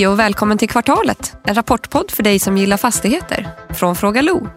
Hej 0.00 0.08
och 0.08 0.18
välkommen 0.18 0.58
till 0.58 0.68
Kvartalet, 0.68 1.36
en 1.44 1.54
rapportpodd 1.54 2.10
för 2.10 2.22
dig 2.22 2.38
som 2.38 2.56
gillar 2.56 2.76
fastigheter, 2.76 3.48
från 3.70 3.96
Fråga 3.96 4.22
Lo. 4.22 4.48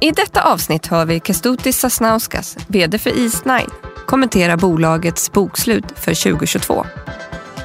I 0.00 0.10
detta 0.10 0.42
avsnitt 0.42 0.86
hör 0.86 1.06
vi 1.06 1.20
Kestutis 1.20 1.78
Sasnauskas, 1.78 2.56
VD 2.66 2.98
för 2.98 3.24
Eastnine, 3.24 3.66
kommentera 4.06 4.56
bolagets 4.56 5.32
bokslut 5.32 5.84
för 5.96 6.32
2022. 6.32 6.86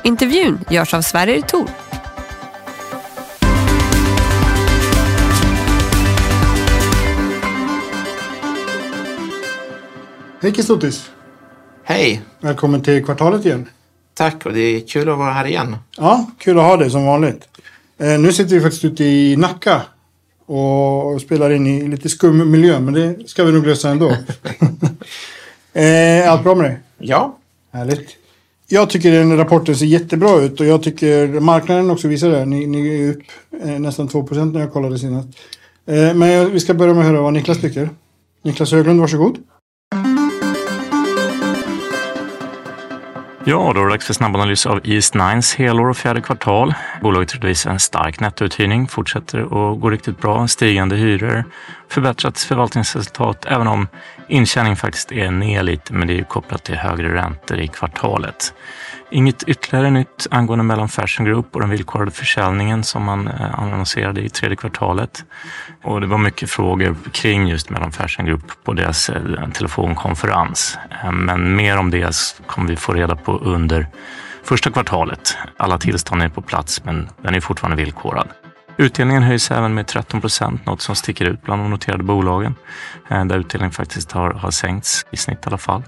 Intervjun 0.03 0.59
görs 0.69 0.93
av 0.93 1.01
Sverrir 1.01 1.41
Thor. 1.41 1.69
Hej 10.41 10.53
Kestutis! 10.53 11.11
Hej! 11.83 12.21
Välkommen 12.39 12.81
till 12.81 13.05
Kvartalet 13.05 13.45
igen. 13.45 13.69
Tack 14.19 14.45
och 14.45 14.53
det 14.53 14.59
är 14.59 14.79
kul 14.79 15.09
att 15.09 15.17
vara 15.17 15.33
här 15.33 15.45
igen. 15.45 15.75
Ja, 15.97 16.31
kul 16.37 16.59
att 16.59 16.65
ha 16.65 16.77
dig 16.77 16.89
som 16.89 17.05
vanligt. 17.05 17.47
Eh, 17.97 18.19
nu 18.19 18.33
sitter 18.33 18.55
vi 18.55 18.61
faktiskt 18.61 18.85
ute 18.85 19.03
i 19.03 19.35
Nacka 19.35 19.81
och 20.45 21.21
spelar 21.21 21.49
in 21.49 21.67
i 21.67 21.87
lite 21.87 22.09
skum 22.09 22.51
miljö, 22.51 22.79
men 22.79 22.93
det 22.93 23.29
ska 23.29 23.43
vi 23.43 23.51
nog 23.51 23.67
lösa 23.67 23.89
ändå. 23.89 24.09
eh, 25.73 26.31
allt 26.31 26.43
bra 26.43 26.55
med 26.55 26.65
dig? 26.65 26.79
Ja. 26.97 27.37
Härligt. 27.71 28.09
Jag 28.67 28.89
tycker 28.89 29.11
den 29.11 29.37
rapporten 29.37 29.75
ser 29.75 29.85
jättebra 29.85 30.41
ut 30.41 30.59
och 30.59 30.65
jag 30.65 30.83
tycker 30.83 31.27
marknaden 31.39 31.89
också 31.89 32.07
visar 32.07 32.29
det. 32.29 32.45
Ni, 32.45 32.67
ni 32.67 33.03
är 33.03 33.09
upp 33.09 33.23
eh, 33.63 33.79
nästan 33.79 34.09
2% 34.09 34.53
när 34.53 34.59
jag 34.59 34.73
kollade 34.73 34.99
senast. 34.99 35.27
Men 35.85 36.51
vi 36.51 36.59
ska 36.59 36.73
börja 36.73 36.93
med 36.93 37.01
att 37.01 37.07
höra 37.07 37.21
vad 37.21 37.33
Niklas 37.33 37.61
tycker. 37.61 37.89
Niklas 38.43 38.71
Höglund, 38.71 38.99
varsågod. 38.99 39.37
Ja, 43.49 43.71
då 43.75 43.81
är 43.81 43.85
det 43.85 43.89
dags 43.89 44.05
för 44.05 44.13
snabbanalys 44.13 44.65
av 44.65 44.81
East 44.83 45.13
Nines 45.13 45.55
helår 45.55 45.89
och 45.89 45.97
fjärde 45.97 46.21
kvartal. 46.21 46.73
Bolaget 47.01 47.33
redovisar 47.33 47.71
en 47.71 47.79
stark 47.79 48.19
nettouthyrning, 48.19 48.87
fortsätter 48.87 49.41
att 49.41 49.79
gå 49.79 49.89
riktigt 49.89 50.21
bra, 50.21 50.47
stigande 50.47 50.95
hyror, 50.95 51.43
förbättrat 51.89 52.39
förvaltningsresultat, 52.39 53.45
även 53.45 53.67
om 53.67 53.87
intjäning 54.27 54.75
faktiskt 54.75 55.11
är 55.11 55.31
ner 55.31 55.63
lite, 55.63 55.93
men 55.93 56.07
det 56.07 56.13
är 56.13 56.17
ju 56.17 56.23
kopplat 56.23 56.63
till 56.63 56.75
högre 56.75 57.15
räntor 57.15 57.59
i 57.59 57.67
kvartalet. 57.67 58.53
Inget 59.11 59.43
ytterligare 59.43 59.89
nytt 59.89 60.27
angående 60.31 60.63
Mellon 60.63 60.89
Fashion 60.89 61.25
Group 61.25 61.55
och 61.55 61.61
den 61.61 61.69
villkorade 61.69 62.11
försäljningen 62.11 62.83
som 62.83 63.03
man 63.03 63.27
eh, 63.27 63.59
annonserade 63.59 64.21
i 64.21 64.29
tredje 64.29 64.55
kvartalet. 64.55 65.25
Och 65.83 66.01
det 66.01 66.07
var 66.07 66.17
mycket 66.17 66.49
frågor 66.49 66.95
kring 67.11 67.47
just 67.47 67.69
Mellon 67.69 67.91
Fashion 67.91 68.25
Group 68.25 68.63
på 68.63 68.73
deras 68.73 69.09
eh, 69.09 69.49
telefonkonferens. 69.53 70.77
Eh, 71.03 71.11
men 71.11 71.55
mer 71.55 71.77
om 71.77 71.91
det 71.91 72.15
kommer 72.45 72.67
vi 72.69 72.75
få 72.75 72.93
reda 72.93 73.15
på 73.15 73.37
under 73.37 73.87
första 74.43 74.71
kvartalet. 74.71 75.37
Alla 75.57 75.77
tillstånd 75.77 76.21
är 76.21 76.29
på 76.29 76.41
plats, 76.41 76.83
men 76.83 77.09
den 77.21 77.35
är 77.35 77.41
fortfarande 77.41 77.83
villkorad. 77.83 78.27
Utdelningen 78.79 79.23
höjs 79.23 79.51
även 79.51 79.73
med 79.73 79.87
13 79.87 80.21
procent, 80.21 80.65
något 80.65 80.81
som 80.81 80.95
sticker 80.95 81.25
ut 81.25 81.41
bland 81.41 81.61
de 81.61 81.71
noterade 81.71 82.03
bolagen, 82.03 82.55
eh, 83.09 83.25
där 83.25 83.37
utdelningen 83.37 83.71
faktiskt 83.71 84.11
har, 84.11 84.31
har 84.31 84.51
sänkts 84.51 85.05
i 85.11 85.17
snitt 85.17 85.37
i 85.37 85.47
alla 85.47 85.57
fall. 85.57 85.83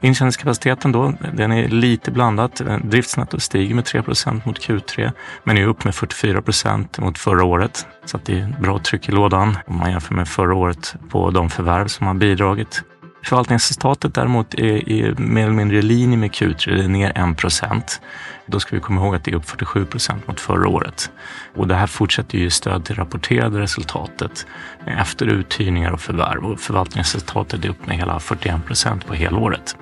Intjäningskapaciteten 0.00 0.92
då, 0.92 1.12
den 1.32 1.52
är 1.52 1.68
lite 1.68 2.10
blandat. 2.10 2.60
Eh, 2.60 2.78
Driftsnettot 2.78 3.42
stiger 3.42 3.74
med 3.74 3.84
3 3.84 4.02
procent 4.02 4.44
mot 4.44 4.58
Q3, 4.58 5.12
men 5.44 5.58
är 5.58 5.66
upp 5.66 5.84
med 5.84 5.94
44 5.94 6.42
procent 6.42 6.98
mot 6.98 7.18
förra 7.18 7.44
året. 7.44 7.86
Så 8.04 8.18
det 8.24 8.40
är 8.40 8.54
bra 8.60 8.78
tryck 8.78 9.08
i 9.08 9.12
lådan 9.12 9.58
om 9.66 9.78
man 9.78 9.90
jämför 9.90 10.14
med 10.14 10.28
förra 10.28 10.54
året 10.54 10.94
på 11.10 11.30
de 11.30 11.50
förvärv 11.50 11.86
som 11.86 12.06
har 12.06 12.14
bidragit. 12.14 12.82
Förvaltningsresultatet 13.28 14.14
däremot 14.14 14.54
är, 14.54 14.88
är 14.90 15.14
mer 15.14 15.42
eller 15.42 15.54
mindre 15.54 15.78
i 15.78 15.82
linje 15.82 16.16
med 16.16 16.30
Q3, 16.30 16.76
det 16.76 16.84
är 16.84 16.88
ner 16.88 17.30
1 17.30 17.36
procent. 17.36 18.00
Då 18.46 18.60
ska 18.60 18.76
vi 18.76 18.82
komma 18.82 19.00
ihåg 19.00 19.14
att 19.14 19.24
det 19.24 19.30
är 19.30 19.34
upp 19.34 19.48
47 19.48 19.84
procent 19.84 20.28
mot 20.28 20.40
förra 20.40 20.68
året. 20.68 21.10
Och 21.56 21.68
det 21.68 21.74
här 21.74 21.86
fortsätter 21.86 22.38
ju 22.38 22.50
stöd 22.50 22.84
till 22.84 22.96
rapporterade 22.96 23.60
resultatet 23.60 24.46
eh, 24.86 25.00
efter 25.00 25.26
uthyrningar 25.26 25.92
och 25.92 26.00
förvärv 26.00 26.44
och 26.44 26.60
förvaltningsresultatet 26.60 27.64
är 27.64 27.68
upp 27.68 27.86
med 27.86 27.96
hela 27.96 28.20
41 28.20 28.66
procent 28.66 29.06
på 29.06 29.14
helåret. 29.14 29.76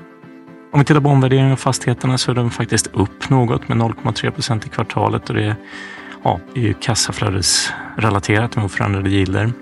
Om 0.72 0.78
vi 0.80 0.84
tittar 0.84 1.00
på 1.00 1.08
omvärderingen 1.08 1.52
av 1.52 1.56
fastigheterna 1.56 2.18
så 2.18 2.30
är 2.30 2.34
de 2.34 2.50
faktiskt 2.50 2.86
upp 2.86 3.30
något 3.30 3.68
med 3.68 3.78
0,3 3.78 4.30
procent 4.30 4.66
i 4.66 4.68
kvartalet 4.68 5.28
och 5.28 5.34
det 5.34 5.44
är, 5.44 5.56
ja, 6.24 6.40
är 6.54 6.60
ju 6.60 6.74
kassaflödesrelaterat 6.74 8.56
med 8.56 8.64
oförändrade 8.64 9.10
gilder. 9.10 9.52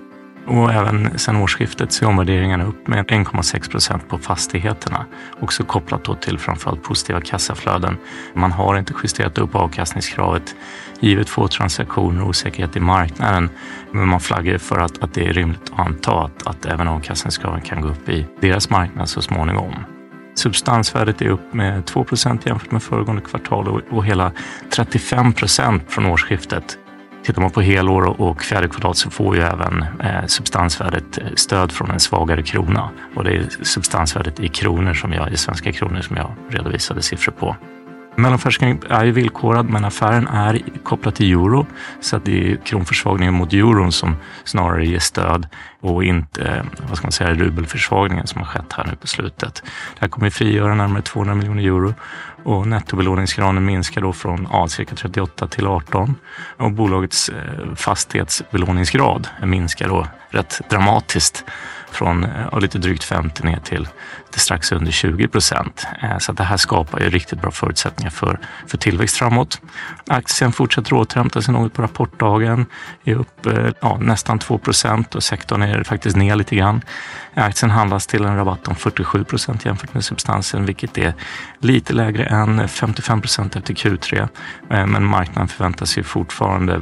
Och 0.47 0.73
även 0.73 1.19
sedan 1.19 1.35
årsskiftet 1.35 1.91
så 1.91 2.05
är 2.05 2.09
omvärderingarna 2.09 2.65
upp 2.65 2.87
med 2.87 3.05
1,6 3.05 3.71
procent 3.71 4.09
på 4.09 4.17
fastigheterna. 4.17 5.05
Också 5.39 5.63
kopplat 5.63 6.03
då 6.03 6.15
till 6.15 6.39
framförallt 6.39 6.83
positiva 6.83 7.21
kassaflöden. 7.21 7.97
Man 8.33 8.51
har 8.51 8.77
inte 8.77 8.93
justerat 9.03 9.37
upp 9.37 9.55
avkastningskravet 9.55 10.55
givet 10.99 11.29
få 11.29 11.47
transaktioner 11.47 12.21
och 12.21 12.29
osäkerhet 12.29 12.75
i 12.75 12.79
marknaden. 12.79 13.49
Men 13.91 14.07
man 14.07 14.19
flaggar 14.19 14.57
för 14.57 14.79
att, 14.79 15.03
att 15.03 15.13
det 15.13 15.27
är 15.27 15.33
rimligt 15.33 15.71
att 15.73 15.79
anta 15.79 16.11
att, 16.11 16.47
att 16.47 16.65
även 16.65 16.87
avkastningskraven 16.87 17.61
kan 17.61 17.81
gå 17.81 17.87
upp 17.87 18.09
i 18.09 18.25
deras 18.41 18.69
marknad 18.69 19.09
så 19.09 19.21
småningom. 19.21 19.73
Substansvärdet 20.35 21.21
är 21.21 21.27
upp 21.29 21.53
med 21.53 21.85
2 21.85 22.03
procent 22.03 22.45
jämfört 22.45 22.71
med 22.71 22.83
föregående 22.83 23.21
kvartal 23.21 23.67
och, 23.67 23.81
och 23.89 24.05
hela 24.05 24.31
35 24.75 25.33
procent 25.33 25.83
från 25.87 26.05
årsskiftet. 26.05 26.77
Tittar 27.25 27.41
man 27.41 27.51
på 27.51 27.61
helår 27.61 28.21
och 28.21 28.41
fjärde 28.41 28.67
kvartal 28.67 28.95
så 28.95 29.09
får 29.09 29.35
ju 29.35 29.41
även 29.41 29.85
eh, 30.03 30.25
substansvärdet 30.27 31.17
eh, 31.17 31.23
stöd 31.35 31.71
från 31.71 31.91
en 31.91 31.99
svagare 31.99 32.43
krona 32.43 32.89
och 33.15 33.23
det 33.23 33.35
är 33.35 33.47
substansvärdet 33.61 34.39
i 34.39 34.47
kronor 34.47 34.93
som 34.93 35.13
jag, 35.13 35.31
i 35.31 35.37
svenska 35.37 35.71
kronor 35.71 36.01
som 36.01 36.17
jag 36.17 36.31
redovisade 36.49 37.01
siffror 37.01 37.31
på. 37.31 37.55
Mellanfärskan 38.15 38.79
är 38.89 39.05
ju 39.05 39.11
villkorad 39.11 39.69
men 39.69 39.85
affären 39.85 40.27
är 40.27 40.61
kopplad 40.83 41.15
till 41.15 41.31
euro 41.31 41.67
så 42.01 42.15
att 42.15 42.25
det 42.25 42.51
är 42.51 42.55
kronförsvagningen 42.55 43.33
mot 43.33 43.53
euron 43.53 43.91
som 43.91 44.15
snarare 44.43 44.85
ger 44.85 44.99
stöd 44.99 45.47
och 45.81 46.03
inte 46.03 46.43
eh, 46.43 46.63
vad 46.89 46.97
ska 46.97 47.05
man 47.05 47.11
säga, 47.11 47.33
rubelförsvagningen 47.33 48.27
som 48.27 48.41
har 48.41 48.47
skett 48.47 48.73
här 48.73 48.85
nu 48.85 48.95
på 48.95 49.07
slutet. 49.07 49.63
Det 49.65 50.01
här 50.01 50.07
kommer 50.07 50.29
frigöra 50.29 50.75
närmare 50.75 51.01
200 51.01 51.35
miljoner 51.35 51.63
euro 51.63 51.93
och 52.45 52.67
nettobelåningsgraden 52.67 53.65
minskar 53.65 54.01
då 54.01 54.13
från 54.13 54.47
ja, 54.51 54.67
cirka 54.67 54.95
38 54.95 55.47
till 55.47 55.67
18 55.67 56.15
och 56.57 56.71
bolagets 56.71 57.29
eh, 57.29 57.75
fastighetsbelåningsgrad 57.75 59.27
minskar 59.43 59.87
då 59.87 60.07
rätt 60.29 60.61
dramatiskt 60.69 61.43
från 61.91 62.27
ja, 62.51 62.59
lite 62.59 62.77
drygt 62.77 63.03
50 63.03 63.43
ner 63.43 63.59
till, 63.59 63.87
till 64.35 64.41
strax 64.41 64.71
under 64.71 64.91
20 64.91 65.27
procent. 65.27 65.87
Eh, 66.01 66.17
så 66.17 66.31
det 66.31 66.43
här 66.43 66.57
skapar 66.57 66.99
ju 66.99 67.09
riktigt 67.09 67.41
bra 67.41 67.51
förutsättningar 67.51 68.11
för, 68.11 68.39
för 68.67 68.77
tillväxt 68.77 69.17
framåt. 69.17 69.61
Aktien 70.07 70.51
fortsätter 70.51 70.93
återhämta 70.93 71.41
sig 71.41 71.53
något 71.53 71.73
på 71.73 71.81
rapportdagen, 71.81 72.65
är 73.03 73.15
upp 73.15 73.45
eh, 73.45 73.69
ja, 73.81 73.97
nästan 73.97 74.39
2 74.39 74.57
procent 74.57 75.15
och 75.15 75.23
sektorn 75.23 75.61
är 75.61 75.83
faktiskt 75.83 76.15
ner 76.15 76.35
lite 76.35 76.55
grann. 76.55 76.81
Aktien 77.33 77.69
handlas 77.71 78.07
till 78.07 78.25
en 78.25 78.35
rabatt 78.35 78.67
om 78.67 78.75
47 78.75 79.23
procent 79.23 79.65
jämfört 79.65 79.93
med 79.93 80.05
substansen, 80.05 80.65
vilket 80.65 80.97
är 80.97 81.13
lite 81.59 81.93
lägre 81.93 82.25
än 82.25 82.67
55 82.67 83.21
procent 83.21 83.55
efter 83.55 83.73
Q3. 83.73 84.27
Eh, 84.69 84.85
men 84.85 85.05
marknaden 85.05 85.47
förväntar 85.47 85.85
sig 85.85 86.03
fortfarande, 86.03 86.81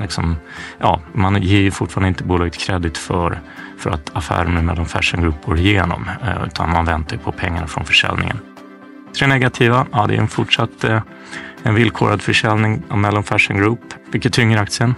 liksom, 0.00 0.36
ja, 0.78 1.00
man 1.12 1.42
ger 1.42 1.60
ju 1.60 1.70
fortfarande 1.70 2.08
inte 2.08 2.24
bolaget 2.24 2.56
kredit 2.56 2.98
för, 2.98 3.40
för 3.78 3.90
att 3.90 4.10
affären 4.12 4.54
med 4.54 4.64
Mellon 4.64 4.86
Fashion 4.86 5.22
Group 5.22 5.44
går 5.44 5.58
igenom, 5.58 6.10
utan 6.46 6.70
man 6.70 6.84
räntor 6.94 7.16
på 7.16 7.32
pengarna 7.32 7.66
från 7.66 7.84
försäljningen. 7.84 8.38
Tre 9.18 9.26
negativa, 9.26 9.86
ja 9.92 10.06
det 10.06 10.14
är 10.14 10.18
en 10.18 10.28
fortsatt 10.28 10.84
eh, 10.84 11.02
en 11.62 11.74
villkorad 11.74 12.22
försäljning 12.22 12.82
av 12.88 12.98
Mellon 12.98 13.24
Fashion 13.24 13.58
Group, 13.58 13.80
vilket 14.12 14.32
tynger 14.32 14.58
aktien. 14.58 14.94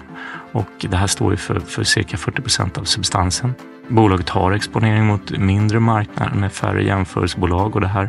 Och 0.52 0.86
det 0.90 0.96
här 0.96 1.06
står 1.06 1.30
ju 1.30 1.36
för, 1.36 1.60
för 1.60 1.84
cirka 1.84 2.16
40 2.16 2.42
procent 2.42 2.78
av 2.78 2.84
substansen. 2.84 3.54
Bolaget 3.88 4.28
har 4.28 4.52
exponering 4.52 5.06
mot 5.06 5.38
mindre 5.38 5.80
marknader 5.80 6.34
med 6.34 6.52
färre 6.52 6.84
jämförelsebolag 6.84 7.74
och 7.74 7.80
det 7.80 7.88
här 7.88 8.08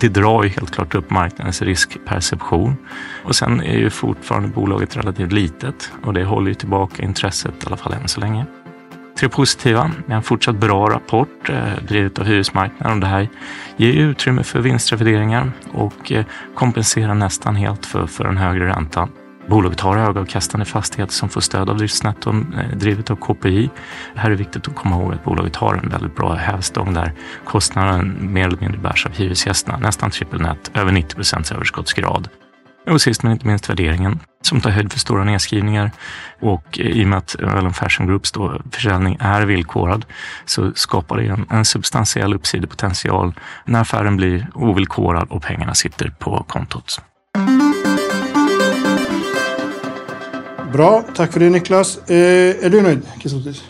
det 0.00 0.08
drar 0.08 0.42
ju 0.42 0.48
helt 0.48 0.70
klart 0.70 0.94
upp 0.94 1.10
marknadens 1.10 1.62
riskperception. 1.62 2.76
Och 3.24 3.36
sen 3.36 3.60
är 3.60 3.78
ju 3.78 3.90
fortfarande 3.90 4.48
bolaget 4.48 4.96
relativt 4.96 5.32
litet 5.32 5.92
och 6.04 6.14
det 6.14 6.24
håller 6.24 6.48
ju 6.48 6.54
tillbaka 6.54 7.02
intresset 7.02 7.64
i 7.64 7.66
alla 7.66 7.76
fall 7.76 7.92
än 7.92 8.08
så 8.08 8.20
länge. 8.20 8.46
Tre 9.18 9.28
positiva. 9.28 9.90
En 10.08 10.22
fortsatt 10.22 10.56
bra 10.56 10.90
rapport 10.90 11.50
eh, 11.50 11.72
drivet 11.88 12.18
av 12.18 12.24
hyresmarknaden 12.24 12.92
och 12.96 13.00
det 13.00 13.06
här 13.06 13.28
ger 13.76 13.92
utrymme 13.92 14.42
för 14.42 14.60
vinstrevideringar 14.60 15.52
och 15.72 16.12
eh, 16.12 16.24
kompenserar 16.54 17.14
nästan 17.14 17.56
helt 17.56 17.86
för, 17.86 18.06
för 18.06 18.24
den 18.24 18.36
högre 18.36 18.68
räntan. 18.68 19.10
Bolaget 19.48 19.80
har 19.80 19.96
högavkastande 19.96 20.66
fastigheter 20.66 21.12
som 21.12 21.28
får 21.28 21.40
stöd 21.40 21.70
av 21.70 21.76
driftsnetton 21.76 22.54
eh, 22.54 22.76
drivet 22.76 23.10
av 23.10 23.16
KPI. 23.16 23.70
Det 24.14 24.20
här 24.20 24.30
är 24.30 24.34
viktigt 24.34 24.68
att 24.68 24.74
komma 24.74 24.96
ihåg 24.96 25.14
att 25.14 25.24
bolaget 25.24 25.56
har 25.56 25.74
en 25.74 25.88
väldigt 25.88 26.16
bra 26.16 26.34
hävstång 26.34 26.94
där 26.94 27.12
kostnaden 27.44 28.32
mer 28.32 28.46
eller 28.46 28.60
mindre 28.60 28.78
bärs 28.78 29.06
av 29.06 29.12
hyresgästerna. 29.12 29.78
Nästan 29.78 30.10
trippelnät, 30.10 30.70
över 30.74 30.92
90 30.92 31.14
procents 31.14 31.52
överskottsgrad. 31.52 32.28
Och 32.90 33.00
sist 33.00 33.22
men 33.22 33.32
inte 33.32 33.46
minst 33.46 33.70
värderingen 33.70 34.20
som 34.42 34.60
tar 34.60 34.70
höjd 34.70 34.92
för 34.92 34.98
stora 34.98 35.24
nedskrivningar. 35.24 35.90
Och 36.40 36.80
eh, 36.80 36.86
i 36.86 37.04
och 37.04 37.08
med 37.08 37.18
att 37.18 37.36
Mellon 37.40 37.74
Fashion 37.74 38.06
Groups 38.06 38.32
då 38.32 38.60
försäljning 38.70 39.16
är 39.20 39.42
villkorad 39.42 40.04
så 40.44 40.72
skapar 40.74 41.16
det 41.16 41.26
en, 41.26 41.46
en 41.50 41.64
substantiell 41.64 42.34
uppsidepotential 42.34 43.34
när 43.64 43.80
affären 43.80 44.16
blir 44.16 44.46
ovillkorad 44.54 45.28
och 45.30 45.42
pengarna 45.42 45.74
sitter 45.74 46.10
på 46.18 46.44
kontot. 46.48 47.00
Bra, 50.72 51.04
tack 51.14 51.32
för 51.32 51.40
det 51.40 51.50
Niklas. 51.50 51.98
Eh, 52.10 52.64
är 52.64 52.70
du 52.70 52.82
nöjd, 52.82 53.02
Kesotis? 53.22 53.64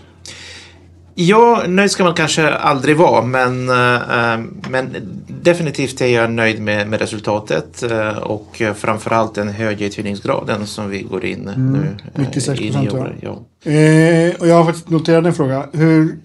Ja, 1.20 1.62
nöjd 1.66 1.90
ska 1.90 2.04
man 2.04 2.14
kanske 2.14 2.54
aldrig 2.54 2.96
vara, 2.96 3.22
men, 3.22 3.68
eh, 3.68 4.46
men 4.70 4.96
definitivt 5.42 6.00
är 6.00 6.06
jag 6.06 6.30
nöjd 6.30 6.62
med, 6.62 6.88
med 6.88 7.00
resultatet 7.00 7.82
eh, 7.82 8.18
och 8.18 8.62
framförallt 8.76 9.34
den 9.34 9.48
höga 9.48 9.86
uthyrningsgraden 9.86 10.66
som 10.66 10.90
vi 10.90 11.02
går 11.02 11.24
in 11.24 11.50
nu. 11.56 11.96
eh, 12.14 12.20
96 12.20 12.60
i 12.60 12.66
procent, 12.66 12.92
nyåret. 12.92 13.12
ja. 13.20 13.38
Ja. 13.62 13.70
Eh, 13.70 14.34
och 14.34 14.48
jag 14.48 14.54
har 14.54 14.64
faktiskt 14.64 14.88
noterat 14.88 15.26
en 15.26 15.34
fråga. 15.34 15.66
Hur, 15.72 16.18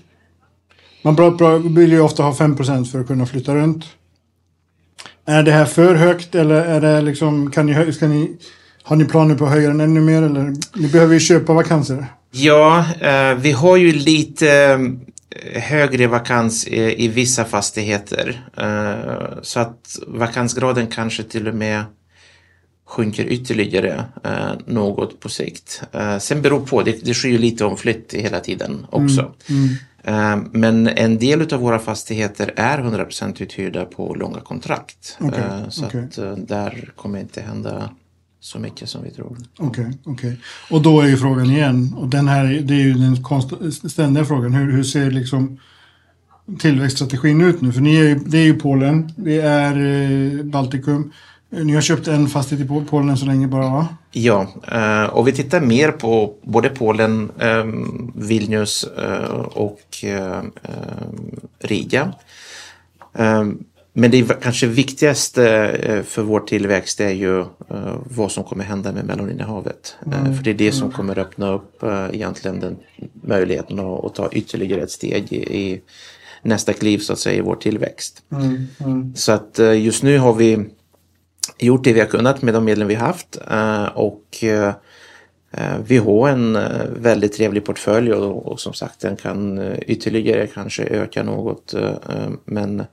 man 1.02 1.16
bra, 1.16 1.32
bra, 1.32 1.58
vill 1.58 1.92
ju 1.92 2.00
ofta 2.00 2.24
ha 2.24 2.32
5% 2.32 2.86
för 2.86 3.00
att 3.00 3.08
kunna 3.08 3.26
flytta 3.26 3.56
runt. 3.56 3.86
Är 5.26 5.44
det 5.44 5.52
här 5.52 5.66
för 5.66 5.96
högt 5.96 6.36
eller 6.36 6.56
är 6.56 6.82
det 6.82 7.02
liksom, 7.02 7.52
kan 7.52 7.66
ni, 7.66 7.94
ska 7.94 8.08
ni, 8.08 8.38
har 8.84 8.96
ni 8.96 9.06
planer 9.06 9.36
på 9.36 9.46
att 9.46 9.52
höja 9.52 9.68
den 9.68 9.82
ännu 9.82 10.02
mer 10.02 10.24
eller? 10.24 10.54
Ni 10.76 10.88
behöver 10.88 11.14
ju 11.14 11.20
köpa 11.20 11.54
vakanser. 11.54 12.08
Ja, 12.36 12.86
eh, 13.02 13.36
vi 13.36 13.52
har 13.52 13.78
ju 13.78 13.92
lite 13.92 14.50
eh, 15.30 15.62
högre 15.62 16.08
vakans 16.08 16.68
i, 16.68 17.06
i 17.06 17.08
vissa 17.08 17.46
fastigheter. 17.46 18.48
Eh, 18.58 19.42
så 19.42 19.60
att 19.60 20.00
vakansgraden 20.08 20.88
kanske 20.88 21.24
till 21.24 21.48
och 21.48 21.56
med 21.56 21.84
sjunker 22.86 23.26
ytterligare 23.26 24.06
eh, 24.24 24.52
något 24.66 25.20
på 25.20 25.30
sikt. 25.30 25.84
Eh, 25.92 26.18
sen 26.18 26.42
beror 26.42 26.66
på, 26.66 26.82
det, 26.82 27.06
det 27.06 27.14
sker 27.14 27.30
ju 27.30 27.38
lite 27.38 27.66
omflytt 27.66 28.14
hela 28.14 28.40
tiden 28.40 28.86
också. 28.90 29.34
Eh, 30.04 30.38
men 30.52 30.88
en 30.88 31.18
del 31.18 31.54
av 31.54 31.60
våra 31.60 31.80
fastigheter 31.80 32.54
är 32.56 32.78
100% 32.78 33.44
uthyrda 33.44 33.86
på 33.86 34.16
långa 34.16 34.40
kontrakt. 34.40 35.18
Eh, 35.22 35.70
så 35.70 35.86
okej. 35.86 36.04
att 36.04 36.18
eh, 36.18 36.32
där 36.32 36.92
kommer 36.96 37.20
inte 37.20 37.42
hända 37.42 37.90
så 38.44 38.60
mycket 38.60 38.90
som 38.90 39.04
vi 39.04 39.12
tror. 39.12 39.38
Okej, 39.58 39.98
okej. 40.04 40.38
Och 40.72 40.82
då 40.82 41.02
är 41.02 41.08
ju 41.08 41.18
frågan 41.18 41.46
igen, 41.46 41.94
och 41.98 42.08
den 42.08 42.28
här, 42.28 42.44
det 42.44 42.74
är 42.74 42.80
ju 42.80 42.94
den 42.94 43.16
konst- 43.24 43.90
ständiga 43.90 44.26
frågan, 44.26 44.54
hur, 44.54 44.72
hur 44.72 44.84
ser 44.84 45.12
liksom 45.12 45.60
tillväxtstrategin 46.60 47.42
ut 47.42 47.62
nu? 47.62 47.72
För 47.72 47.82
ni 47.82 47.96
är 47.96 48.04
ju, 48.04 48.16
det 48.16 48.38
är 48.38 48.44
ju 48.44 48.54
Polen, 48.60 49.12
det 49.16 49.42
är 49.42 49.72
eh, 50.40 50.44
Baltikum. 50.44 51.12
Eh, 51.52 51.66
Ni 51.66 51.74
har 51.74 51.82
köpt 51.82 52.08
en 52.08 52.28
fastighet 52.28 52.66
i 52.66 52.70
Pol- 52.70 52.86
Polen 52.86 53.10
än 53.10 53.18
så 53.18 53.26
länge 53.26 53.48
bara 53.48 53.70
va? 53.70 53.88
Ja, 54.12 54.48
eh, 54.72 55.04
och 55.10 55.28
vi 55.28 55.32
tittar 55.32 55.62
mer 55.62 55.92
på 55.92 56.34
både 56.44 56.70
Polen, 56.70 57.32
Vilnius 58.16 58.86
och 59.54 59.80
Riga. 61.60 62.14
Men 63.96 64.12
det 64.12 64.42
kanske 64.42 64.68
viktigaste 64.68 65.48
eh, 65.68 66.04
för 66.04 66.22
vår 66.22 66.40
tillväxt 66.40 67.00
är 67.00 67.10
ju 67.10 67.40
eh, 67.40 67.96
vad 68.04 68.32
som 68.32 68.44
kommer 68.44 68.64
hända 68.64 68.92
med 68.92 69.06
mellaninnehavet. 69.06 69.96
Eh, 70.06 70.34
För 70.34 70.44
det 70.44 70.50
är 70.50 70.54
det 70.54 70.72
som 70.72 70.92
kommer 70.92 71.20
öppna 71.20 71.54
upp 71.54 71.84
egentligen 72.12 72.60
den 72.60 72.78
möjligheten 73.24 73.80
att, 73.80 74.16
ta 74.16 74.30
ytterligare 74.32 74.82
ett 74.82 74.92
steg 74.92 75.34
i, 75.34 75.82
nästa 76.42 76.74
kliv 76.74 76.98
så 76.98 77.14
att 77.14 77.20
säga 77.20 77.38
i 77.38 77.42
vår 77.42 77.56
tillväxt. 77.56 78.24
Så 79.16 79.32
att 79.32 79.60
just 79.78 80.04
nu 80.04 80.18
har 80.18 80.34
vi 80.34 80.66
gjort 81.58 81.84
det 81.84 81.94
vi 81.94 82.00
har 82.00 82.08
kunnat 82.08 82.42
med 82.42 82.54
de 82.54 82.66
medlen 82.66 82.88
vi 82.88 82.96
haft 82.96 83.38
och 83.94 84.44
vi 85.86 85.98
har 85.98 86.30
en 86.30 86.54
väldigt 87.02 87.34
trevlig 87.34 87.66
portfölj 87.66 88.14
och, 88.14 88.46
och 88.46 88.60
som 88.60 88.74
sagt 88.74 89.00
den 89.00 89.16
kan 89.16 89.74
ytterligare 89.88 90.48
kanske 90.48 90.84
öka 90.84 91.24
något 91.24 91.74
men 92.46 92.84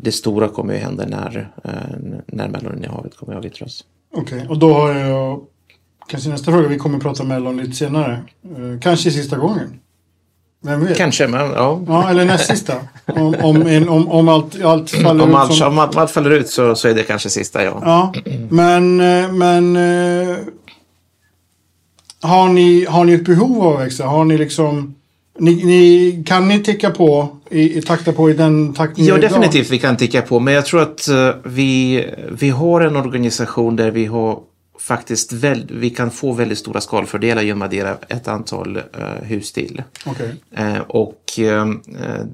det 0.00 0.12
stora 0.12 0.48
kommer 0.48 0.74
ju 0.74 0.80
hända 0.80 1.06
när, 1.06 1.52
eh, 1.64 1.72
när 2.26 2.48
mellaninnehavet 2.48 3.16
kommer 3.16 3.32
att 3.32 3.38
avyttras. 3.38 3.84
Okej, 4.14 4.46
och 4.48 4.58
då 4.58 4.74
har 4.74 4.94
jag 4.94 5.40
kanske 6.06 6.30
nästa 6.30 6.52
fråga, 6.52 6.68
vi 6.68 6.78
kommer 6.78 6.96
att 6.96 7.02
prata 7.02 7.24
Mellon 7.24 7.56
lite 7.56 7.72
senare. 7.72 8.22
Eh, 8.44 8.80
kanske 8.80 9.10
sista 9.10 9.36
gången. 9.36 9.80
Vem 10.64 10.84
vet? 10.84 10.96
Kanske, 10.96 11.26
men 11.28 11.40
ja. 11.40 11.80
Ja, 11.86 12.10
eller 12.10 12.24
näst 12.24 12.46
sista. 12.46 12.74
Om, 13.06 13.34
om, 13.42 13.66
en, 13.66 13.88
om, 13.88 14.08
om 14.08 14.28
allt, 14.28 14.62
allt 14.64 14.90
faller 14.90 15.24
Om 15.24 15.30
ut 15.30 15.36
allt, 15.36 15.54
som... 15.54 15.68
om 15.68 15.78
allt, 15.78 15.96
allt 15.96 16.10
faller 16.10 16.30
ut 16.30 16.48
så, 16.48 16.74
så 16.74 16.88
är 16.88 16.94
det 16.94 17.02
kanske 17.02 17.30
sista 17.30 17.64
ja. 17.64 17.82
Ja, 17.84 18.12
men, 18.50 19.00
eh, 19.00 19.32
men 19.32 19.76
eh, 19.76 20.36
har, 22.20 22.48
ni, 22.48 22.84
har 22.84 23.04
ni 23.04 23.12
ett 23.12 23.24
behov 23.24 23.62
av 23.62 23.76
att 23.76 23.86
växa? 23.86 24.06
Har 24.06 24.24
ni 24.24 24.38
liksom... 24.38 24.94
Ni, 25.42 25.64
ni, 25.64 26.22
kan 26.26 26.48
ni 26.48 26.62
ticka 26.62 26.90
på, 26.90 27.36
i, 27.50 27.78
i 27.78 27.82
takta 27.82 28.12
på 28.12 28.30
i 28.30 28.32
den 28.32 28.74
takt 28.74 28.98
ni 28.98 29.06
Ja, 29.06 29.18
definitivt 29.18 29.70
vi 29.70 29.78
kan 29.78 29.96
ticka 29.96 30.22
på. 30.22 30.40
Men 30.40 30.54
jag 30.54 30.66
tror 30.66 30.82
att 30.82 31.08
eh, 31.08 31.30
vi, 31.44 32.04
vi 32.30 32.50
har 32.50 32.80
en 32.80 32.96
organisation 32.96 33.76
där 33.76 33.90
vi 33.90 34.06
har 34.06 34.40
faktiskt 34.78 35.32
väl, 35.32 35.70
vi 35.70 35.90
kan 35.90 36.10
få 36.10 36.32
väldigt 36.32 36.58
stora 36.58 36.80
skalfördelar 36.80 37.42
genom 37.42 37.62
att 37.62 37.68
addera 37.68 37.96
ett 38.08 38.28
antal 38.28 38.76
eh, 38.76 38.82
hus 39.22 39.52
till. 39.52 39.82
Okej. 40.06 40.34
Eh, 40.56 40.78
och 40.78 41.18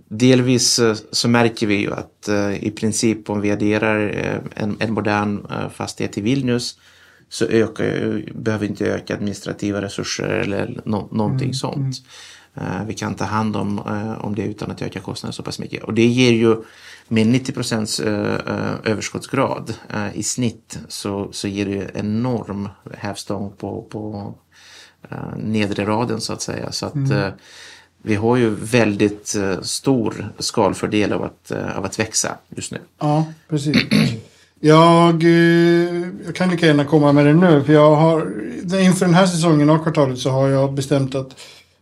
delvis 0.08 0.80
så 1.12 1.28
märker 1.28 1.66
vi 1.66 1.74
ju 1.74 1.92
att 1.92 2.28
i 2.60 2.70
princip 2.70 3.30
om 3.30 3.40
vi 3.40 3.50
adderar 3.50 3.98
en, 4.54 4.76
en 4.78 4.92
modern 4.92 5.46
fastighet 5.74 6.18
i 6.18 6.20
Vilnius 6.20 6.78
så 7.28 7.44
ökar, 7.44 8.22
behöver 8.34 8.66
vi 8.66 8.70
inte 8.70 8.86
öka 8.86 9.14
administrativa 9.14 9.82
resurser 9.82 10.28
eller 10.28 10.80
no, 10.84 11.08
någonting 11.12 11.54
sånt. 11.54 11.96
Eh, 11.96 12.02
vi 12.86 12.94
kan 12.94 13.14
ta 13.14 13.24
hand 13.24 13.56
om, 13.56 13.78
eh, 13.78 14.24
om 14.24 14.34
det 14.34 14.42
utan 14.42 14.70
att 14.70 14.82
öka 14.82 15.00
kostnaderna 15.00 15.32
så 15.32 15.42
pass 15.42 15.58
mycket. 15.58 15.82
Och 15.82 15.94
det 15.94 16.06
ger 16.06 16.32
ju 16.32 16.56
med 17.08 17.26
90 17.26 17.52
procents 17.52 18.00
eh, 18.00 18.34
eh, 18.34 18.74
överskottsgrad 18.84 19.74
eh, 19.94 20.18
i 20.18 20.22
snitt 20.22 20.78
så, 20.88 21.28
så 21.32 21.48
ger 21.48 21.66
det 21.66 21.90
enorm 21.94 22.68
hävstång 22.94 23.52
på, 23.58 23.82
på 23.82 24.34
eh, 25.10 25.36
nedre 25.36 25.84
raden 25.84 26.20
så 26.20 26.32
att 26.32 26.42
säga. 26.42 26.72
Så 26.72 26.86
att 26.86 27.10
eh, 27.10 27.28
vi 28.02 28.14
har 28.14 28.36
ju 28.36 28.50
väldigt 28.50 29.34
eh, 29.34 29.60
stor 29.60 30.32
skalfördel 30.38 31.12
av 31.12 31.22
att, 31.24 31.50
eh, 31.50 31.78
av 31.78 31.84
att 31.84 31.98
växa 31.98 32.36
just 32.48 32.72
nu. 32.72 32.78
Ja, 32.98 33.26
precis. 33.48 33.76
Jag, 34.60 35.24
eh, 35.24 36.08
jag 36.24 36.34
kan 36.34 36.50
lika 36.50 36.66
gärna 36.66 36.84
komma 36.84 37.12
med 37.12 37.26
det 37.26 37.34
nu. 37.34 37.64
För 37.64 37.72
jag 37.72 37.96
har, 37.96 38.32
inför 38.80 39.06
den 39.06 39.14
här 39.14 39.26
säsongen 39.26 39.70
av 39.70 39.82
kvartalet 39.82 40.18
så 40.18 40.30
har 40.30 40.48
jag 40.48 40.72
bestämt 40.72 41.14
att 41.14 41.36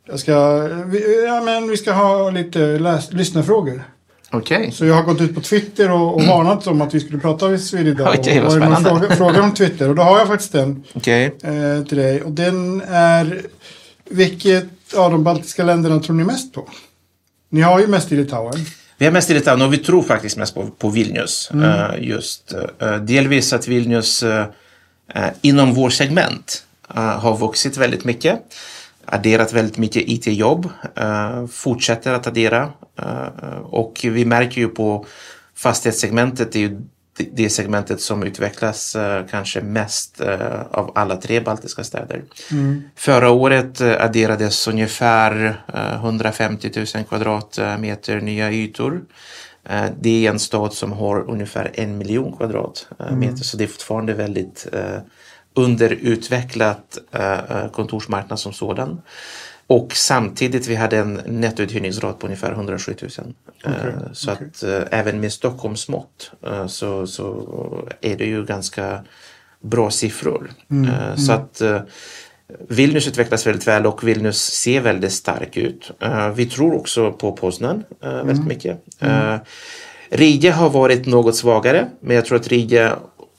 jag 0.09 0.21
ska, 0.21 0.59
vi, 0.87 1.25
ja, 1.27 1.41
men 1.41 1.69
vi 1.69 1.77
ska 1.77 1.93
ha 1.93 2.31
lite 2.31 2.59
läs, 2.59 3.13
lyssnarfrågor. 3.13 3.83
Okej. 4.31 4.73
Så 4.73 4.87
jag 4.87 4.95
har 4.95 5.03
gått 5.03 5.21
ut 5.21 5.35
på 5.35 5.41
Twitter 5.41 5.91
och, 5.91 6.15
och 6.15 6.23
varnat 6.23 6.67
om 6.67 6.81
att 6.81 6.95
vi 6.95 7.01
skulle 7.01 7.19
prata 7.19 7.49
vid 7.49 7.63
Sverige 7.63 7.91
idag. 7.91 8.15
Okej, 8.19 8.41
vad 8.41 8.61
det 8.61 8.69
någon 8.69 8.77
spännande. 8.77 9.01
fråga, 9.01 9.17
fråga 9.17 9.43
om 9.43 9.55
Twitter. 9.55 9.89
Och 9.89 9.95
då 9.95 10.03
har 10.03 10.19
jag 10.19 10.29
faktiskt 10.29 10.55
en 10.55 10.85
Okej. 10.93 11.25
eh, 11.25 11.85
till 11.89 11.99
dig. 11.99 12.23
Och 12.23 12.33
den 12.33 12.83
är, 12.89 13.41
vilket 14.11 14.95
av 14.97 15.11
de 15.11 15.25
baltiska 15.25 15.65
länderna 15.65 16.01
tror 16.01 16.17
ni 16.17 16.25
mest 16.25 16.53
på? 16.55 16.69
Ni 17.49 17.61
har 17.61 17.81
ju 17.81 17.87
mest 17.87 18.13
i 18.13 18.17
Litauen. 18.17 18.67
Vi 18.99 19.05
har 19.05 19.13
mest 19.13 19.31
i 19.31 19.35
Litauen 19.35 19.63
och 19.63 19.73
vi 19.73 19.79
tror 19.79 20.03
faktiskt 20.03 20.37
mest 20.37 20.55
på, 20.55 20.67
på 20.79 20.89
Vilnius. 20.89 21.51
Eh, 21.51 21.91
just, 22.01 22.55
eh, 22.79 22.97
delvis 22.97 23.53
att 23.53 23.69
Vilnius 23.69 24.23
eh, 24.23 24.47
inom 25.43 25.75
vår 25.75 25.91
segment 25.91 26.63
har 26.95 27.37
vuxit 27.37 27.77
väldigt 27.77 28.05
mycket. 28.05 28.41
Adderat 29.07 29.53
väldigt 29.53 29.79
mycket 29.79 30.03
IT-jobb. 30.07 30.69
eh, 30.97 31.47
fortsätter 31.47 32.13
att 32.13 32.27
addera. 32.27 32.73
eh, 32.99 33.59
och 33.63 34.01
vi 34.05 34.25
märker 34.25 34.61
ju 34.61 34.69
på 34.69 35.07
fastighetssegmentet, 35.57 36.53
det 36.53 36.59
är 36.59 36.69
ju 36.69 36.81
det- 37.31 37.51
segmentet 37.51 38.01
som 38.01 38.23
utvecklas 38.23 38.97
eh, 38.97 39.27
kanske 39.31 39.61
mest 39.61 40.21
av 40.71 40.93
alla 40.95 41.17
tre 41.17 41.41
baltiska 41.41 41.85
städer. 41.85 42.23
Förra 42.97 43.31
året 43.31 43.81
adderades 43.81 44.69
ungefär 44.69 45.63
eh, 45.75 45.95
150 45.95 46.71
000 46.95 47.05
kvadratmeter 47.05 48.21
nya 48.21 48.53
ytor. 48.53 49.01
Det 50.01 50.27
är 50.27 50.31
en 50.31 50.39
stad 50.39 50.73
som 50.73 50.93
har 50.93 51.31
ungefär 51.31 51.71
en 51.75 51.99
miljon 51.99 52.37
kvadratmeter 52.37 53.45
så 53.45 53.57
det 53.57 53.65
är 53.65 53.69
fortfarande 53.69 54.15
väldigt 54.15 54.67
underutvecklat 55.57 56.99
eh, 57.13 57.33
eh, 57.33 57.69
kontorsmarknad 57.73 58.39
som 58.41 58.53
sådan. 58.53 59.01
Och 59.67 59.93
samtidigt 59.97 60.67
vi 60.67 60.75
hade 60.75 60.99
en 60.99 61.21
nettouthyrningsgrad 61.27 62.19
på 62.19 62.27
ungefär 62.27 62.53
107 62.53 62.95
000. 63.03 63.11
Eh, 63.65 63.73
Okej, 63.73 63.93
Så 64.13 64.33
okej. 64.33 64.47
att 64.55 64.63
eh, 64.63 64.99
även 65.01 65.21
med 65.21 65.33
Stockholms 65.33 65.89
mått 65.89 66.31
så, 66.69 67.07
så 67.07 67.89
är 68.01 68.17
det 68.17 68.25
ju 68.25 68.45
ganska 68.45 69.01
bra 69.61 69.91
siffror. 69.91 70.51
Eh, 70.71 71.17
Så 71.17 71.33
att 71.33 71.61
eh, 71.61 71.81
Vilnius 72.69 73.09
utvecklas 73.09 73.47
väldigt 73.47 73.67
väl 73.69 73.87
och 73.87 74.09
Vilnius 74.09 74.39
ser 74.41 74.81
väldigt 74.81 75.13
stark 75.13 75.57
ut. 75.57 75.91
Vi 76.35 76.47
tror 76.47 76.75
också 76.75 77.13
på 77.13 77.33
Poznan 77.33 77.85
väldigt 78.01 78.47
mycket. 78.47 78.81
Eh, 79.01 79.37
Riga 80.11 80.53
har 80.53 80.71
varit 80.71 81.07
något 81.07 81.37
svagare 81.37 81.87
men 82.01 82.17
jag 82.17 82.25
tror 82.25 82.39
att 82.39 82.49
Riga 82.49 82.97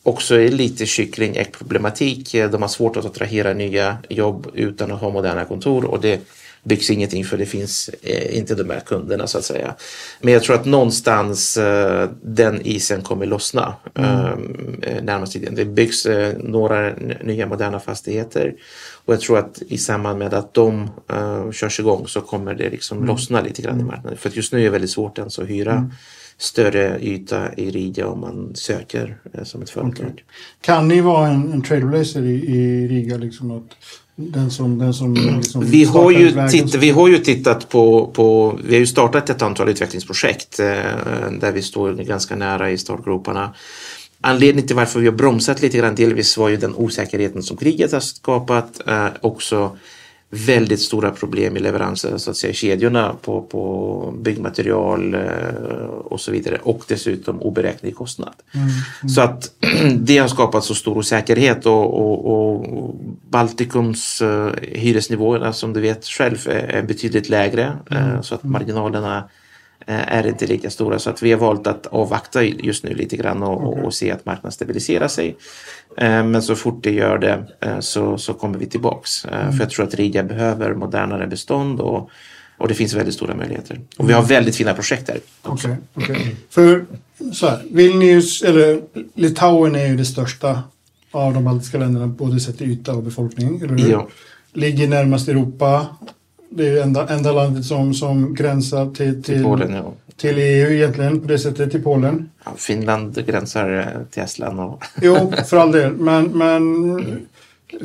också 0.08 0.36
är 0.36 0.50
lite 0.50 0.86
kyckling-äggproblematik. 0.86 2.32
De 2.52 2.62
har 2.62 2.70
svårt 2.70 2.98
att 2.98 3.06
attrahera 3.06 3.54
nya 3.54 3.98
jobb 4.10 4.48
utan 4.54 4.92
att 4.92 5.02
ha 5.02 5.10
moderna 5.10 5.46
kontor 5.46 5.86
och 5.86 6.02
det 6.02 6.22
byggs 6.64 6.90
ingenting 6.90 7.26
för 7.26 7.38
det 7.38 7.46
finns 7.46 7.90
eh, 8.02 8.38
inte 8.38 8.56
de 8.56 8.70
här 8.70 8.80
kunderna 8.80 9.28
så 9.28 9.38
att 9.38 9.44
säga. 9.44 9.76
Men 10.22 10.34
jag 10.34 10.44
tror 10.44 10.56
att 10.56 10.66
någonstans 10.66 11.58
eh, 11.58 12.10
den 12.22 12.62
isen 12.62 13.02
kommer 13.02 13.26
lossna 13.26 13.76
mm. 13.96 14.80
eh, 14.82 15.04
närmast 15.04 15.34
tiden. 15.34 15.56
Det 15.56 15.66
byggs 15.66 16.08
några 16.38 16.94
nya 17.24 17.46
moderna 17.46 17.80
fastigheter 17.80 18.56
och 19.06 19.14
jag 19.14 19.22
tror 19.22 19.38
att 19.38 19.62
i 19.68 19.78
samband 19.78 20.20
med 20.20 20.34
att 20.34 20.54
de 20.54 20.90
körs 21.54 21.80
igång 21.80 22.08
så 22.08 22.22
kommer 22.22 22.54
det 22.54 22.70
liksom 22.70 22.98
mm. 22.98 23.08
lossna 23.08 23.42
lite 23.42 23.62
grann 23.62 23.76
i 23.76 23.82
mm. 23.82 23.88
marknaden. 23.88 24.18
För 24.18 24.30
just 24.30 24.54
nu 24.54 24.60
är 24.60 24.64
det 24.64 24.70
väldigt 24.70 24.92
svårt 24.92 25.18
ens 25.18 25.40
att 25.40 25.48
hyra 25.48 25.72
mm. 25.72 25.92
Större 26.38 27.00
yta 27.02 27.54
i 27.54 27.72
Riga 27.72 28.08
om 28.08 28.20
man 28.20 28.56
söker 28.56 29.18
uh, 29.38 29.44
som 29.44 29.62
ett 29.62 29.70
företag. 29.70 30.06
Okay. 30.06 30.24
Kan 30.62 30.88
ni 30.88 31.02
vara 31.02 31.28
en, 31.28 31.52
en 31.52 31.62
trailblazer 31.62 32.22
i, 32.22 32.46
i 32.56 32.88
Riga? 32.88 33.18
Liksom 33.18 33.52
att 33.52 33.76
den 34.20 34.52
som, 34.52 34.80
den 34.80 34.94
som 34.94 35.14
liksom 35.14 35.66
vi, 35.66 35.84
har 35.86 36.12
ju 36.12 36.48
titt, 36.50 36.76
vi 36.76 36.90
har 36.90 37.08
ju 37.08 37.18
tittat 37.18 37.70
på, 37.70 38.08
på, 38.08 38.60
vi 38.64 38.74
har 38.74 38.80
ju 38.80 38.88
startat 38.88 39.30
ett 39.30 39.42
antal 39.42 39.70
utvecklingsprojekt 39.70 40.60
eh, 40.60 40.66
där 41.40 41.52
vi 41.52 41.62
står 41.62 41.94
ganska 41.94 42.36
nära 42.36 42.72
i 42.72 42.78
startgroparna. 42.78 43.54
Anledningen 44.22 44.68
till 44.68 44.76
varför 44.76 45.00
vi 45.00 45.08
har 45.08 45.14
bromsat 45.14 45.62
lite 45.62 45.78
grann 45.78 45.96
delvis 45.96 46.38
var 46.38 46.50
ju 46.50 46.58
den 46.58 46.76
osäkerheten 46.76 47.44
som 47.44 47.58
kriget 47.58 47.92
har 47.92 48.00
skapat. 48.00 48.88
Eh, 48.88 49.08
också 49.22 49.78
väldigt 50.30 50.82
stora 50.82 51.12
problem 51.12 51.58
i 51.58 51.60
leveranser, 51.60 52.18
så 52.18 52.32
att 52.32 52.38
säga, 52.38 52.54
kedjorna 52.54 53.16
på, 53.22 53.42
på 53.42 54.14
byggmaterial 54.20 55.14
eh, 55.14 55.22
och 56.04 56.22
så 56.22 56.32
vidare 56.32 56.58
och 56.64 56.84
dessutom 56.88 57.42
oberäknelig 57.42 57.96
kostnad. 57.96 58.34
Mm, 58.54 58.68
mm. 58.68 59.10
Så 59.10 59.22
att 59.22 59.52
det 59.98 60.18
har 60.18 60.28
skapat 60.28 60.64
så 60.64 60.76
stor 60.76 60.98
osäkerhet 60.98 61.66
och, 61.66 61.94
och, 61.94 62.26
och 62.26 62.96
Baltikums 63.30 64.22
eh, 64.22 64.52
hyresnivåer 64.62 65.52
som 65.52 65.74
du 65.74 65.82
vet 65.82 66.06
själv 66.06 66.38
är, 66.48 66.84
betydligt 66.84 67.30
lägre 67.30 67.78
eh, 67.92 68.10
mm. 68.10 68.24
så 68.24 68.36
att 68.36 68.44
marginalerna 68.44 69.18
Eh, 69.18 69.24
är 69.86 70.28
inte 70.28 70.48
lika 70.48 70.70
stora 70.70 71.00
så 71.00 71.10
att 71.10 71.24
vi 71.24 71.32
har 71.32 71.40
valt 71.40 71.68
att 71.68 71.88
avvakta 71.88 72.44
just 72.44 72.84
nu 72.84 72.94
lite 72.94 73.18
grann 73.18 73.44
och, 73.44 73.68
okay. 73.68 73.84
och 73.84 73.94
se 73.94 74.12
att 74.12 74.26
marknaden 74.26 74.52
stabiliserar 74.52 75.08
sig. 75.08 75.38
Eh, 75.98 76.24
men 76.24 76.42
så 76.42 76.56
fort 76.56 76.84
det 76.84 76.92
gör 76.92 77.18
det 77.18 77.46
eh, 77.62 77.80
så, 77.80 78.18
så 78.18 78.34
kommer 78.34 78.58
vi 78.60 78.66
tillbaks. 78.66 79.26
Mm. 79.26 79.54
För 79.54 79.60
jag 79.60 79.70
tror 79.70 79.86
att 79.86 79.94
Riga 79.94 80.24
behöver 80.24 80.74
modernare 80.74 81.28
bestånd 81.28 81.80
och, 81.80 82.10
och 82.58 82.68
det 82.68 82.74
finns 82.74 82.94
väldigt 82.94 83.14
stora 83.14 83.36
möjligheter. 83.36 83.80
Och 83.98 84.10
vi 84.10 84.14
har 84.14 84.24
väldigt 84.24 84.56
fina 84.56 84.74
projekt 84.74 85.08
där. 85.08 85.20
Okay, 85.44 85.76
okay. 85.94 86.36
För 86.50 86.86
så 87.34 87.48
här, 87.48 87.62
Vilnius, 87.72 88.42
eller 88.42 88.82
Litauen 89.14 89.76
är 89.76 89.88
ju 89.88 89.98
det 89.98 90.06
största 90.06 90.64
av 91.12 91.34
de 91.34 91.44
baltiska 91.44 91.78
länderna 91.78 92.08
både 92.08 92.40
sett 92.40 92.58
till 92.58 92.72
yta 92.72 92.94
och 92.94 93.04
befolkning. 93.04 93.62
Eller 93.62 93.78
hur? 93.78 93.92
Ja. 93.92 94.08
Ligger 94.54 94.88
närmast 94.88 95.28
Europa 95.28 95.88
det 96.50 96.68
är 96.68 96.82
enda, 96.84 97.08
enda 97.08 97.32
landet 97.32 97.66
som, 97.66 97.94
som 97.94 98.36
gränsar 98.36 98.86
till, 98.86 98.96
till, 98.96 99.24
till, 99.24 99.44
Polen, 99.44 99.74
ja. 99.74 99.94
till 100.16 100.38
EU 100.38 100.72
egentligen 100.72 101.20
på 101.20 101.28
det 101.28 101.40
sättet, 101.40 101.72
till 101.72 101.84
Polen. 101.84 102.30
Ja, 102.46 102.52
Finland 102.58 103.26
gränsar 103.26 103.74
eh, 103.74 104.04
till 104.12 104.24
Estland. 104.24 104.60
Och... 104.60 104.84
jo, 105.02 105.34
för 105.50 105.58
all 105.58 105.72
del. 105.72 105.92
Men, 105.92 106.26
men 106.26 107.28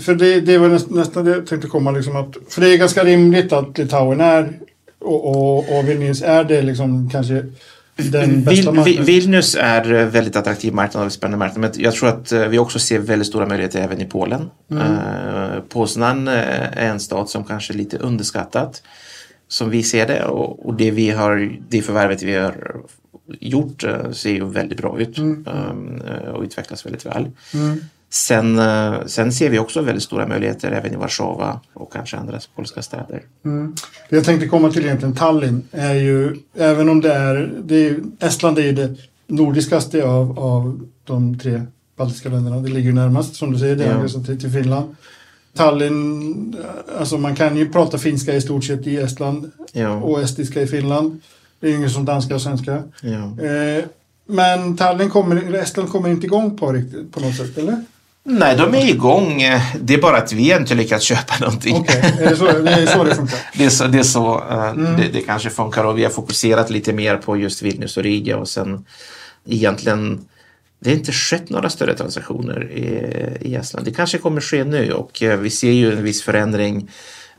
för 0.01 0.15
det, 0.15 0.41
det 0.41 0.59
var 0.59 0.69
nästan, 0.69 0.97
nästan 0.97 1.25
det 1.25 1.31
jag 1.31 1.47
tänkte 1.47 1.69
komma. 1.69 1.91
Liksom 1.91 2.17
att, 2.17 2.37
för 2.49 2.61
det 2.61 2.75
är 2.75 2.79
ganska 2.79 3.05
rimligt 3.05 3.53
att 3.53 3.79
Litauen 3.79 4.21
är 4.21 4.53
och, 4.99 5.31
och, 5.31 5.79
och 5.79 5.89
Vilnius 5.89 6.23
är 6.23 6.45
det 6.45 6.63
liksom 6.63 7.11
kanske 7.11 7.47
den 7.97 8.45
bästa 8.45 8.71
Vil, 8.71 9.03
Vilnius 9.03 9.57
är 9.61 10.05
väldigt 10.05 10.37
attraktiv 10.37 10.75
marknad 10.75 11.07
och 11.07 11.13
spännande 11.13 11.39
marknad. 11.39 11.61
Men 11.61 11.83
jag 11.83 11.95
tror 11.95 12.09
att 12.09 12.33
eh, 12.33 12.49
vi 12.49 12.59
också 12.59 12.79
ser 12.79 12.99
väldigt 12.99 13.29
stora 13.29 13.47
möjligheter 13.47 13.81
även 13.81 14.01
i 14.01 14.05
Polen. 14.05 14.51
Mm. 14.71 14.83
Uh, 14.83 15.61
Poznan 15.69 16.29
eh, 16.29 16.35
är 16.79 16.89
en 16.89 17.01
stad 17.01 17.29
som 17.29 17.45
kanske 17.45 17.73
är 17.73 17.77
lite 17.77 17.99
underskattat. 17.99 18.83
Som 19.49 19.71
vi 19.71 19.83
ser 19.83 20.07
det 20.07 20.25
och, 20.25 20.67
och 20.67 20.75
det 20.75 20.91
vi 20.91 21.11
har, 21.11 21.59
det 21.69 21.83
förvärvet 21.83 22.23
vi 22.23 22.35
har 22.35 22.83
gjort 23.41 23.85
ser 24.13 24.31
ju 24.31 24.45
väldigt 24.45 24.79
bra 24.79 25.01
ut 25.01 25.19
mm. 25.19 25.47
um, 25.71 26.01
och 26.35 26.43
utvecklas 26.43 26.87
väldigt 26.87 27.07
väl. 27.07 27.31
Mm. 27.55 27.81
Sen, 28.13 28.59
eh, 28.59 28.95
sen 29.07 29.33
ser 29.33 29.51
vi 29.51 29.59
också 29.59 29.81
väldigt 29.81 30.03
stora 30.03 30.27
möjligheter 30.27 30.73
även 30.73 30.93
i 30.93 30.97
Warszawa 30.97 31.61
och 31.73 31.93
kanske 31.93 32.17
andra 32.17 32.41
polska 32.55 32.83
städer. 32.83 33.23
Mm. 33.45 33.75
Det 34.09 34.17
jag 34.17 34.25
tänkte 34.25 34.49
komma 34.49 34.71
till 34.71 34.85
egentligen 34.85 35.15
Tallinn 35.15 35.63
är 35.73 35.95
ju, 35.95 36.37
även 36.55 36.89
om 36.89 37.01
det 37.01 37.13
är, 37.13 37.53
det 37.65 37.87
är 37.87 37.97
Estland 38.21 38.59
är 38.59 38.63
ju 38.63 38.73
det 38.73 38.95
nordiskaste 39.27 40.05
av, 40.05 40.39
av 40.39 40.89
de 41.05 41.39
tre 41.39 41.63
baltiska 41.97 42.29
länderna. 42.29 42.57
Det 42.57 42.69
ligger 42.69 42.93
närmast 42.93 43.35
som 43.35 43.53
du 43.53 43.59
säger, 43.59 43.77
det 43.77 43.85
är 43.85 44.03
ja. 44.03 44.09
till, 44.09 44.41
till 44.41 44.51
Finland. 44.51 44.97
Tallinn, 45.55 46.57
alltså 46.99 47.19
man 47.19 47.37
kan 47.37 47.57
ju 47.57 47.69
prata 47.69 47.99
finska 47.99 48.35
i 48.35 48.41
stort 48.41 48.65
sett 48.65 48.87
i 48.87 48.97
Estland 48.97 49.51
ja. 49.73 49.95
och 49.95 50.21
estiska 50.21 50.63
i 50.63 50.67
Finland. 50.67 51.21
Det 51.61 51.67
är 51.67 51.71
ju 51.71 51.77
inget 51.77 51.93
som 51.93 52.05
danska 52.05 52.35
och 52.35 52.43
svenska. 52.43 52.83
Ja. 53.01 53.45
Eh, 53.47 53.85
men 54.27 54.77
Tallinn 54.77 55.11
kommer, 55.11 55.55
Estland 55.55 55.89
kommer 55.89 56.09
inte 56.09 56.27
igång 56.27 56.57
på 56.57 56.73
riktigt 56.73 57.13
på 57.13 57.21
något 57.21 57.37
sätt, 57.37 57.59
eller? 57.59 57.85
Nej, 58.25 58.57
de 58.57 58.75
är 58.75 58.89
igång. 58.89 59.43
Det 59.81 59.95
är 59.95 60.01
bara 60.01 60.17
att 60.17 60.33
vi 60.33 60.57
inte 60.57 60.75
lyckats 60.75 61.05
köpa 61.05 61.35
någonting. 61.41 61.77
Okej, 61.77 62.13
okay. 62.15 62.27
är, 62.27 62.35
så, 62.35 62.45
det 62.45 62.71
är 62.71 62.87
så 62.87 63.05
det 63.05 63.15
funkar? 63.15 63.39
det, 63.59 63.65
är 63.65 63.71
så, 63.71 63.87
det, 63.87 63.99
är 63.99 64.03
så 64.03 64.41
uh, 64.41 64.69
mm. 64.69 64.97
det, 64.97 65.09
det, 65.09 65.21
kanske 65.21 65.51
funkar 65.51 65.85
och 65.85 65.99
vi 65.99 66.05
har 66.05 66.11
fokuserat 66.11 66.71
lite 66.71 66.93
mer 66.93 67.17
på 67.17 67.37
just 67.37 67.63
Vilnius 67.63 67.97
och 67.97 68.03
Riga 68.03 68.37
och 68.37 68.49
sen 68.49 68.85
egentligen 69.47 70.25
det 70.81 70.91
har 70.91 70.97
inte 70.97 71.13
skett 71.13 71.51
några 71.51 71.71
större 71.71 71.95
transaktioner 71.95 72.71
i, 72.71 73.49
i 73.49 73.55
Estland. 73.55 73.87
Det 73.87 73.95
kanske 73.95 74.19
kommer 74.19 74.41
ske 74.41 74.65
nu 74.65 74.93
och 74.93 75.23
uh, 75.23 75.37
vi 75.37 75.51
ser 75.51 75.73
ju 75.73 75.93
en 75.93 76.03
viss 76.03 76.23
förändring 76.23 76.91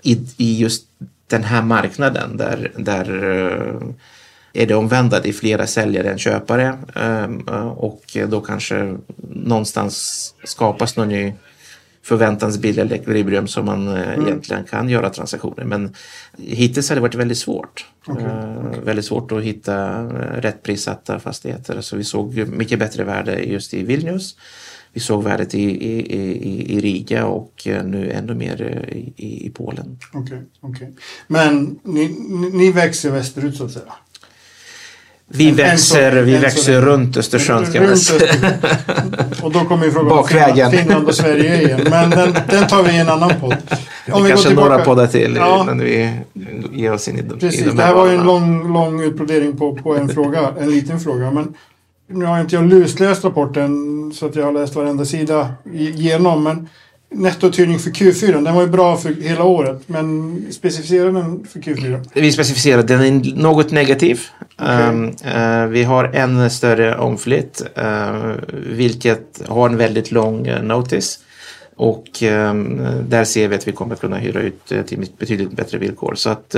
i, 0.02 0.20
i 0.38 0.60
just 0.60 0.86
den 1.28 1.44
här 1.44 1.62
marknaden 1.62 2.38
där, 2.38 2.72
där 2.78 3.24
uh, 3.24 3.82
är 4.54 4.68
det 4.68 4.76
omvända, 4.76 5.20
det 5.20 5.30
är 5.30 5.34
flera 5.34 5.68
säljare 5.68 6.12
än 6.12 6.18
köpare 6.18 6.78
ehm, 6.96 7.48
eh, 7.48 7.68
och 7.68 8.18
då 8.28 8.42
kanske 8.42 8.98
någonstans 9.18 10.36
skapas 10.44 10.98
någon 10.98 11.10
ny 11.10 11.34
förväntansbild 12.04 12.80
eller 12.80 12.96
ekvilibrium 12.96 13.48
som 13.48 13.66
man 13.66 13.88
eh, 13.88 14.14
mm. 14.14 14.28
egentligen 14.28 14.64
kan 14.64 14.90
göra 14.90 15.10
transaktioner. 15.10 15.66
Men 15.66 15.94
hittills 16.38 16.90
har 16.90 16.96
det 16.96 17.02
varit 17.02 17.16
väldigt 17.16 17.38
svårt. 17.38 17.86
Okay, 18.08 18.26
okay. 18.26 18.82
Väldigt 18.82 19.06
svårt 19.06 19.32
att 19.32 19.44
hitta 19.44 20.00
eh, 20.00 20.42
rätt 20.42 20.64
prissatta 20.64 21.20
fastigheter. 21.20 21.82
Så 21.82 21.98
vi 21.98 22.04
såg 22.04 22.48
mycket 22.48 22.80
bättre 22.80 23.04
värde 23.04 23.40
just 23.40 23.74
i 23.74 23.84
Vilnius. 23.84 24.38
Vi 24.94 25.00
såg 25.00 25.24
värdet 25.24 25.56
i, 25.56 25.64
i, 25.64 26.16
i, 26.16 26.74
i 26.78 26.80
Riga 26.80 27.26
och 27.26 27.62
nu 27.66 28.12
ännu 28.12 28.34
mer 28.34 28.86
i, 29.18 29.46
i 29.46 29.50
Polen. 29.50 30.00
Okej, 30.14 30.42
okay, 30.62 30.70
okay. 30.72 30.88
Men 31.28 31.80
ni, 31.84 32.08
ni 32.54 32.72
växer 32.72 33.12
västerut 33.12 33.58
så 33.58 33.66
att 33.66 33.72
säga? 33.72 33.94
Vi 35.28 35.50
en, 35.50 35.56
växer, 35.56 36.18
en 36.18 36.26
vi 36.26 36.38
växer 36.38 36.82
runt 36.82 37.18
Östersjön 37.18 37.66
kan 37.74 37.84
man 37.84 37.98
säga. 37.98 38.34
Och 39.42 39.52
då 39.52 39.60
kommer 39.60 39.86
ju 39.86 39.92
frågan 39.92 40.18
om 40.18 40.28
Finland, 40.28 40.74
Finland 40.74 41.08
och 41.08 41.16
Sverige 41.16 41.62
igen. 41.62 41.82
Men 41.90 42.10
den, 42.10 42.36
den 42.50 42.68
tar 42.68 42.84
vi 42.84 42.92
i 42.92 42.98
en 42.98 43.10
annan 43.10 43.32
podd. 43.42 43.56
Om 44.12 44.24
vi 44.24 44.30
kanske 44.30 44.48
tillbaka, 44.48 44.70
några 44.70 44.86
poddar 44.86 45.08
till 45.08 45.36
ja, 45.36 45.64
när 45.64 45.84
vi 45.84 46.20
ger 46.72 46.94
oss 46.94 47.08
in 47.08 47.20
i, 47.20 47.22
de, 47.22 47.40
precis, 47.40 47.62
i 47.62 47.66
de 47.66 47.76
Det 47.76 47.84
här 47.84 47.94
var 47.94 48.08
ju 48.08 48.16
en 48.16 48.24
lång, 48.24 48.74
lång 48.74 49.02
utbrodering 49.02 49.58
på, 49.58 49.76
på 49.76 49.96
en 49.96 50.10
fråga, 50.10 50.54
en 50.60 50.72
liten 50.72 51.00
fråga. 51.00 51.32
Men 51.32 51.54
nu 52.10 52.26
har 52.26 52.42
inte 52.42 52.56
jag 52.56 52.66
lusläst 52.66 53.24
rapporten 53.24 53.74
så 54.16 54.26
att 54.26 54.36
jag 54.36 54.46
har 54.46 54.52
läst 54.52 54.76
varenda 54.76 55.06
sida 55.06 55.54
igenom. 55.74 56.44
Men 56.44 56.70
nettouthyrning 57.14 57.80
för 57.80 57.90
Q4. 57.90 58.44
Den 58.44 58.56
var 58.56 58.62
ju 58.62 58.68
bra 58.68 58.98
för 58.98 59.14
hela 59.14 59.44
året, 59.44 59.82
men 59.88 60.46
specificerar 60.52 61.12
den 61.12 61.48
för 61.52 61.60
Q4? 61.60 62.10
Vi 62.14 62.32
specificerar 62.32 62.84
den 62.84 63.02
är 63.02 63.36
något 63.36 63.72
negativ. 63.72 64.22
Okay. 64.56 64.90
Um, 64.90 65.06
uh, 65.06 65.66
vi 65.66 65.84
har 65.84 66.04
en 66.04 66.50
större 66.50 66.98
omflytt, 66.98 67.62
uh, 67.78 68.32
vilket 68.54 69.42
har 69.48 69.70
en 69.70 69.78
väldigt 69.78 70.12
lång 70.12 70.50
uh, 70.50 70.64
notice. 70.64 71.20
Och 71.76 72.24
um, 72.24 72.82
där 73.10 73.24
ser 73.24 73.48
vi 73.48 73.56
att 73.56 73.68
vi 73.68 73.72
kommer 73.72 73.96
kunna 73.96 74.18
hyra 74.18 74.42
ut 74.42 74.66
till 74.66 75.08
betydligt 75.18 75.52
bättre 75.52 75.78
villkor. 75.78 76.16
Så 76.16 76.30
att 76.30 76.50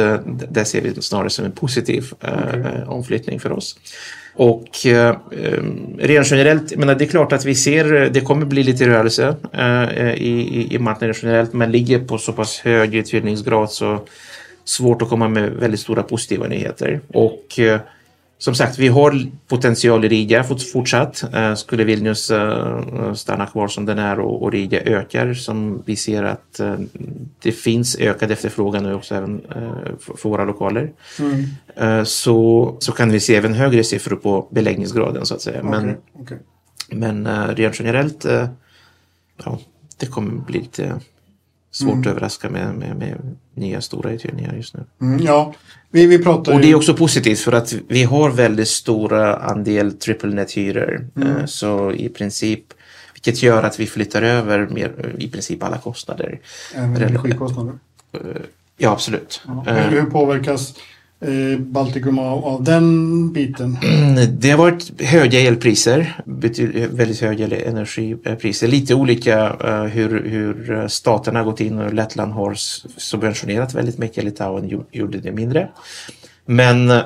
där 0.50 0.64
ser 0.64 0.82
vi 0.82 1.02
snarare 1.02 1.30
som 1.30 1.46
en 1.46 1.52
positiv 1.52 2.14
okay. 2.14 2.84
omflyttning 2.88 3.40
för 3.40 3.52
oss. 3.52 3.76
Och 4.36 4.86
eh, 4.86 5.16
rent 5.98 6.32
generellt, 6.32 6.76
men 6.76 6.88
det 6.88 7.06
är 7.06 7.10
klart 7.10 7.34
att 7.34 7.46
vi 7.46 7.56
ser, 7.56 7.94
eh, 7.94 8.12
det 8.12 8.22
kommer 8.22 8.46
bli 8.46 8.64
lite 8.64 8.88
rörelse 8.88 9.36
eh, 9.54 10.14
i, 10.14 10.68
i 10.72 10.80
marknaden 10.80 11.16
generellt, 11.22 11.54
men 11.54 11.72
ligger 11.72 12.00
på 12.00 12.18
så 12.18 12.34
pass 12.34 12.60
hög 12.60 12.96
uthyrningsgrad 12.96 13.72
så 13.72 14.00
svårt 14.66 15.02
att 15.02 15.10
komma 15.10 15.28
med 15.28 15.52
väldigt 15.52 15.80
stora 15.80 16.04
positiva 16.04 16.48
nyheter. 16.48 17.00
Och 17.08 17.60
eh, 17.60 17.80
som 18.46 18.56
sagt, 18.56 18.80
vi 18.80 18.88
har 18.88 19.28
potential 19.48 20.06
i 20.06 20.08
Riga 20.08 20.44
fortsatt. 20.44 21.24
Eh, 21.34 21.56
skulle 21.56 21.84
Vilnius 21.84 22.32
eh, 22.32 23.14
stanna 23.14 23.46
kvar 23.46 23.68
som 23.68 23.86
den 23.86 24.00
är 24.00 24.20
och 24.20 24.52
Riga 24.52 24.82
ökar 24.82 25.34
som 25.34 25.84
vi 25.86 25.96
ser 25.96 26.24
att 26.24 26.60
eh, 26.60 26.76
det 27.42 27.52
finns 27.52 27.96
ökad 28.00 28.32
efterfrågan 28.32 28.84
nu 28.84 28.94
också 28.94 29.16
även 29.16 29.42
för 30.00 30.30
våra 30.30 30.46
lokaler. 30.46 30.92
Mm. 31.20 32.06
Så, 32.06 32.78
så 32.80 32.92
kan 32.92 33.12
vi 33.12 33.20
se 33.20 33.36
även 33.36 33.54
högre 33.54 33.84
siffror 33.84 34.16
på 34.16 34.48
beläggningsgraden 34.52 35.26
så 35.26 35.36
att 35.36 35.42
säga. 35.42 35.64
Men, 35.64 35.84
okay. 35.84 35.96
Okay. 36.22 36.38
men 36.90 37.28
rent 37.56 37.80
generellt, 37.80 38.26
ja, 39.46 39.60
det 39.98 40.06
kommer 40.06 40.32
bli 40.32 40.60
lite 40.60 41.00
svårt 41.76 42.06
att 42.06 42.12
överraska 42.12 42.50
med, 42.50 42.76
med, 42.76 42.96
med 42.96 43.36
nya 43.54 43.82
stora 43.82 44.12
uthyrningar 44.12 44.54
just 44.56 44.74
nu. 44.74 44.84
Mm, 45.02 45.26
ja, 45.26 45.54
vi, 45.92 46.06
vi 46.06 46.24
pratar 46.24 46.54
Och 46.54 46.60
det 46.62 46.72
är 46.72 46.76
också 46.76 46.94
positivt 46.94 47.40
för 47.40 47.52
att 47.52 47.74
vi 47.88 48.04
har 48.04 48.30
väldigt 48.30 48.68
stora 48.68 49.36
andel 49.36 49.94
triple 49.98 50.36
net-hyror. 50.36 51.08
Eh, 51.22 51.46
Så 51.46 51.92
i 51.92 52.10
princip, 52.10 52.64
vilket 53.14 53.44
gör 53.44 53.64
att 53.64 53.80
vi 53.80 53.88
flyttar 53.88 54.22
över 54.22 54.68
mer, 54.68 55.16
i 55.18 55.30
princip 55.30 55.64
alla 55.64 55.78
kostnader. 55.78 56.40
även 56.76 56.96
energikostnader. 56.96 57.74
Ja, 58.78 58.92
absolut. 58.92 59.42
Ja. 59.48 59.64
Eh, 59.68 59.76
Hur, 59.76 60.06
påverkas 60.06 60.70
eh, 60.70 60.76
Eh, 61.22 61.60
Baltikum 61.60 62.20
av, 62.20 62.46
av 62.46 62.64
den 62.64 63.34
biten? 63.34 63.78
Mm, 63.84 64.40
det 64.40 64.50
har 64.50 64.58
varit 64.58 65.02
höga 65.02 65.40
elpriser, 65.40 66.22
väldigt 66.92 67.22
höga 67.22 67.58
energipriser. 67.58 68.68
Lite 68.68 68.96
olika 68.96 69.56
eh, 69.64 69.84
hur, 69.84 70.24
hur 70.30 70.88
staterna 70.88 71.40
har 71.40 71.46
gått 71.46 71.60
in 71.60 71.80
och 71.80 71.94
Lettland 71.94 72.34
har 72.34 72.54
subventionerat 72.98 73.74
väldigt 73.74 73.98
mycket. 73.98 74.24
Litauen 74.24 74.86
gjorde 74.92 75.18
det 75.18 75.32
mindre. 75.32 75.70
Men 76.46 76.88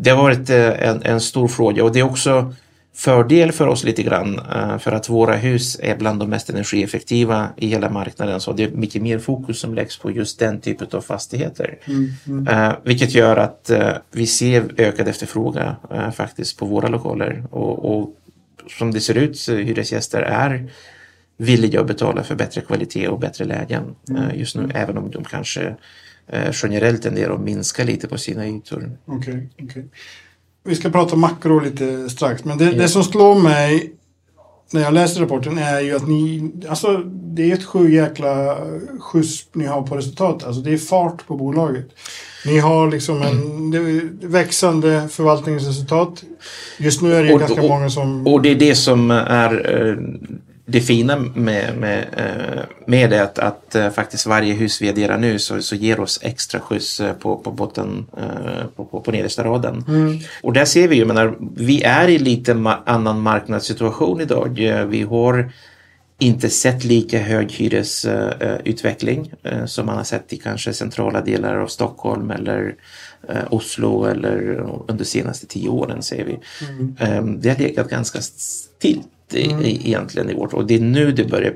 det 0.00 0.10
har 0.10 0.22
varit 0.22 0.50
eh, 0.50 0.88
en, 0.88 1.02
en 1.02 1.20
stor 1.20 1.48
fråga 1.48 1.84
och 1.84 1.92
det 1.92 2.00
är 2.00 2.04
också 2.04 2.54
fördel 3.00 3.52
för 3.52 3.66
oss 3.66 3.84
lite 3.84 4.02
grann 4.02 4.38
eh, 4.38 4.78
för 4.78 4.92
att 4.92 5.08
våra 5.08 5.36
hus 5.36 5.80
är 5.82 5.96
bland 5.96 6.20
de 6.20 6.30
mest 6.30 6.50
energieffektiva 6.50 7.48
i 7.56 7.66
hela 7.66 7.90
marknaden. 7.90 8.40
Så 8.40 8.52
det 8.52 8.64
är 8.64 8.70
mycket 8.70 9.02
mer 9.02 9.18
fokus 9.18 9.60
som 9.60 9.74
läggs 9.74 9.98
på 9.98 10.10
just 10.10 10.38
den 10.38 10.60
typen 10.60 10.88
av 10.92 11.00
fastigheter. 11.00 11.78
Eh, 12.48 12.72
vilket 12.84 13.14
gör 13.14 13.36
att 13.36 13.70
eh, 13.70 13.92
vi 14.10 14.26
ser 14.26 14.74
ökad 14.76 15.08
efterfrågan 15.08 15.74
faktiskt 16.14 16.58
på 16.58 16.66
våra 16.66 16.88
lokaler. 16.88 17.44
Och, 17.50 18.00
och 18.00 18.16
som 18.78 18.92
det 18.92 19.00
ser 19.00 19.18
ut 19.18 19.48
hyresgäster 19.48 20.22
är 20.22 20.70
villiga 21.36 21.80
att 21.80 21.86
betala 21.86 22.22
för 22.22 22.34
bättre 22.34 22.60
kvalitet 22.60 23.08
och 23.08 23.18
bättre 23.18 23.44
lägen 23.44 23.94
eh, 24.10 24.38
just 24.38 24.56
nu. 24.56 24.70
Även 24.74 24.98
om 24.98 25.10
de 25.10 25.24
kanske 25.24 25.76
generellt 26.62 27.02
tenderar 27.02 27.34
att 27.34 27.40
minska 27.40 27.84
lite 27.84 28.08
på 28.08 28.18
sina 28.18 28.48
ytor. 28.48 28.90
Okej, 29.06 29.48
okej. 29.62 29.84
Vi 30.64 30.74
ska 30.74 30.90
prata 30.90 31.16
makro 31.16 31.60
lite 31.60 32.10
strax, 32.10 32.44
men 32.44 32.58
det, 32.58 32.70
det 32.72 32.88
som 32.88 33.04
slår 33.04 33.38
mig 33.42 33.92
när 34.72 34.80
jag 34.80 34.94
läser 34.94 35.20
rapporten 35.20 35.58
är 35.58 35.80
ju 35.80 35.96
att 35.96 36.08
ni, 36.08 36.50
alltså 36.68 36.96
det 37.06 37.50
är 37.50 37.54
ett 37.54 37.64
sju 37.64 37.94
jäkla 37.94 38.56
skjuts 39.00 39.46
ni 39.52 39.66
har 39.66 39.82
på 39.82 39.96
resultatet. 39.96 40.46
Alltså 40.46 40.62
det 40.62 40.72
är 40.72 40.78
fart 40.78 41.26
på 41.26 41.36
bolaget. 41.36 41.86
Ni 42.46 42.58
har 42.58 42.90
liksom 42.90 43.22
en 43.22 43.74
är 43.74 44.26
växande 44.26 45.08
förvaltningsresultat. 45.10 46.24
Just 46.78 47.02
nu 47.02 47.14
är 47.14 47.24
det 47.24 47.34
Och- 47.34 47.40
ganska 47.40 47.62
och- 47.62 47.68
många 47.68 47.90
som... 47.90 48.26
Och 48.26 48.42
det 48.42 48.48
är 48.50 48.54
det 48.54 48.74
som 48.74 49.10
är 49.10 49.78
eh, 49.88 49.96
det 50.70 50.80
fina 50.80 51.16
med, 51.18 51.76
med, 51.78 52.06
eh, 52.16 52.62
med 52.86 53.10
det 53.10 53.22
att, 53.22 53.38
att 53.38 53.74
eh, 53.74 53.90
faktiskt 53.90 54.26
varje 54.26 54.54
hus 54.54 54.82
vi 54.82 54.88
adderar 54.88 55.18
nu 55.18 55.38
så, 55.38 55.62
så 55.62 55.74
ger 55.76 56.00
oss 56.00 56.20
extra 56.22 56.60
skjuts 56.60 57.00
eh, 57.00 57.12
på, 57.12 57.36
på 57.36 57.50
botten 57.50 58.06
på, 58.76 58.84
på, 58.84 59.00
på 59.00 59.10
nedersta 59.10 59.44
raden. 59.44 59.84
Och 60.42 60.52
där 60.52 60.64
ser 60.64 60.88
vi 60.88 60.96
ju, 60.96 61.04
menar, 61.04 61.34
vi 61.56 61.82
är 61.82 62.08
i 62.08 62.18
lite 62.18 62.54
ma- 62.54 62.82
annan 62.86 63.20
marknadssituation 63.20 64.20
idag. 64.20 64.60
Vi 64.88 65.02
har 65.02 65.52
inte 66.18 66.50
sett 66.50 66.84
lika 66.84 67.18
hög 67.18 67.52
hyresutveckling 67.52 69.32
som 69.66 69.86
man 69.86 69.96
har 69.96 70.04
sett 70.04 70.32
i 70.32 70.36
kanske 70.36 70.72
centrala 70.72 71.20
delar 71.20 71.56
av 71.56 71.66
Stockholm 71.66 72.30
eller 72.30 72.74
Oslo 73.50 74.04
eller 74.04 74.60
under 74.60 74.94
de 74.98 75.04
senaste 75.04 75.46
tio 75.46 75.68
åren 75.68 76.02
ser 76.02 76.24
vi. 76.24 76.32
Eh, 76.98 77.24
det 77.24 77.48
har 77.48 77.58
legat 77.58 77.90
ganska 77.90 78.20
still 78.20 79.02
i, 79.34 79.40
i, 79.40 79.88
egentligen 79.88 80.30
i 80.30 80.34
vårt 80.34 80.52
och 80.52 80.66
det 80.66 80.74
är 80.74 80.80
nu 80.80 81.12
det 81.12 81.24
börjar 81.24 81.54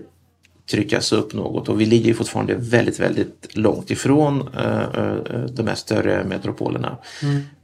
tryckas 0.71 1.13
upp 1.13 1.35
något 1.35 1.69
och 1.69 1.81
vi 1.81 1.87
ligger 1.87 2.15
fortfarande 2.15 2.55
väldigt, 2.55 3.01
väldigt 3.01 3.57
långt 3.57 3.91
ifrån 3.91 4.41
eh, 4.41 5.15
de 5.49 5.67
här 5.67 5.75
större 5.75 6.25
metropolerna. 6.25 6.99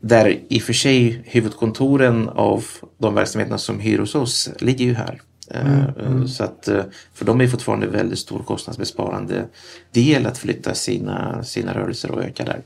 Där 0.00 0.38
i 0.48 0.58
och 0.58 0.62
för 0.62 0.72
sig 0.72 1.22
huvudkontoren 1.24 2.28
av 2.28 2.64
de 2.99 3.14
verksamheterna 3.14 3.58
som 3.58 3.80
hyr 3.80 3.99
hos 3.99 4.14
oss 4.14 4.50
ligger 4.58 4.84
ju 4.84 4.94
här. 4.94 5.20
Eh, 5.54 5.84
eh, 5.84 6.25
Så 6.26 6.45
att, 6.45 6.69
eh, 6.69 6.84
för 7.15 7.25
de 7.25 7.41
är 7.41 7.47
fortfarande 7.47 7.86
väldigt 7.86 8.19
stor 8.19 8.39
kostnadsbesparande 8.39 9.45
del 9.93 10.26
att 10.26 10.39
flytta 10.39 10.75
sina, 10.75 11.45
sina 11.45 11.75
rörelser 11.75 12.10
och 12.10 12.25
öka 12.25 12.45
där. 12.45 12.60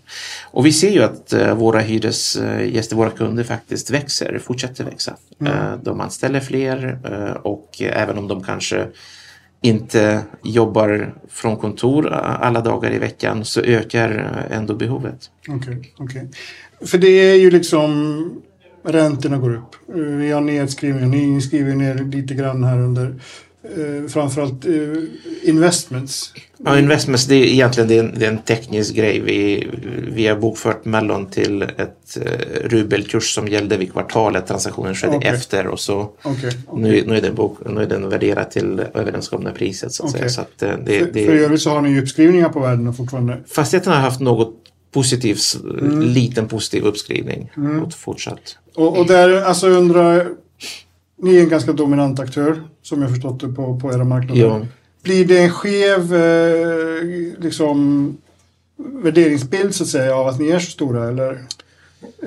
Och 0.51 0.67
vi 0.67 0.73
ser 0.73 0.91
ju 0.91 1.03
att 1.03 1.33
våra 1.57 1.81
hyresgäster, 1.81 2.97
våra 2.97 3.11
kunder 3.11 3.45
faktiskt 3.45 3.91
växer, 3.91 4.39
fortsätter 4.39 4.85
växa. 4.85 5.17
Eh, 5.47 5.75
De 5.83 6.01
anställer 6.01 6.41
fler 6.41 6.99
och 7.43 7.83
även 7.83 8.19
om 8.19 8.29
de 8.29 8.43
kanske 8.45 8.87
inte 9.61 10.21
jobbar 10.43 11.15
från 11.29 11.57
kontor 11.57 12.09
alla 12.13 12.61
dagar 12.61 12.93
i 12.93 12.99
veckan 12.99 13.45
så 13.45 13.61
ökar 13.61 14.11
ändå 14.51 14.75
behovet. 14.75 15.31
Okej, 15.49 15.95
okej. 15.97 16.31
För 16.87 16.99
det 16.99 17.09
är 17.09 17.35
ju 17.35 17.51
liksom 17.51 18.43
räntorna 18.85 19.39
går 19.39 19.55
upp. 19.55 19.75
Eh, 19.89 19.95
Vi 20.03 20.31
har 20.31 20.41
nedskrivningar. 20.41 21.07
Ni 21.09 21.41
skriver 21.41 21.75
ner 21.75 21.95
lite 21.95 22.35
grann 22.35 22.65
här 22.65 22.81
under 22.81 23.15
eh, 23.77 24.09
framförallt 24.09 24.67
eh, 24.67 24.73
investments. 25.43 26.33
Ja, 26.65 26.79
investments 26.79 27.27
det 27.27 27.35
är 27.35 27.45
egentligen 27.45 27.89
det 27.89 27.99
är 27.99 28.05
en, 28.05 28.15
det 28.19 28.27
är 28.27 28.31
en 28.31 28.39
teknisk 28.39 28.95
grej. 28.95 29.21
Vi, 29.21 29.69
vi 30.13 30.27
har 30.27 30.37
bokfört 30.37 30.85
mellon 30.85 31.27
till 31.27 31.63
ett 31.63 32.17
eh, 32.17 32.69
rubelkurs 32.69 33.35
som 33.35 33.49
gällde 33.49 33.77
vid 33.77 33.93
kvartalet. 33.93 34.47
Transaktionen 34.47 34.95
skedde 34.95 35.17
Okej. 35.17 35.31
efter 35.31 35.67
och 35.67 35.81
så 35.81 36.11
Okej. 36.23 36.51
nu, 36.75 37.05
nu, 37.07 37.17
är 37.17 37.21
den 37.23 37.35
bok, 37.35 37.59
nu 37.67 37.83
är 37.83 37.87
den 37.87 38.09
värderad 38.09 38.51
till 38.51 38.83
överenskomna 38.95 39.53
priset. 39.53 39.93
Så 39.93 40.05
att 40.05 40.11
säga. 40.11 40.29
Så 40.29 40.41
att, 40.41 40.63
eh, 40.63 40.71
det, 40.85 40.99
För, 40.99 41.11
det, 41.13 41.27
för 41.27 41.35
övrigt 41.35 41.63
så 41.63 41.71
har 41.71 41.81
ni 41.83 42.01
uppskrivningar 42.01 42.49
på 42.49 42.61
värdena 42.61 42.93
fortfarande. 42.93 43.39
fastigheten 43.49 43.93
har 43.93 44.01
haft 44.01 44.21
något 44.21 44.55
positiv, 44.93 45.39
Mm. 45.79 46.01
liten 46.01 46.49
positiv 46.49 46.85
uppskrivning 46.85 47.51
och 47.85 47.93
fortsatt. 47.95 48.57
Och, 48.75 48.99
och 48.99 49.07
där, 49.07 49.43
alltså 49.43 49.69
undrar, 49.69 50.29
ni 51.17 51.37
är 51.37 51.41
en 51.41 51.49
ganska 51.49 51.73
dominant 51.73 52.21
aktör 52.21 52.63
som 52.83 53.03
jag 53.03 53.11
förstått 53.11 53.41
det 53.41 53.49
på, 53.49 53.81
på 53.81 53.93
era 53.93 54.05
marknader. 54.05 54.41
Ja. 54.41 54.61
Blir 55.03 55.25
det 55.25 55.39
en 55.39 55.51
skev 55.51 56.15
eh, 56.15 57.03
liksom, 57.39 58.17
värderingsbild 58.77 59.75
så 59.75 59.83
att 59.83 59.89
säga 59.89 60.17
av 60.17 60.27
att 60.27 60.41
ni 60.41 60.49
är 60.49 60.59
så 60.59 60.71
stora 60.71 61.09
eller? 61.09 61.39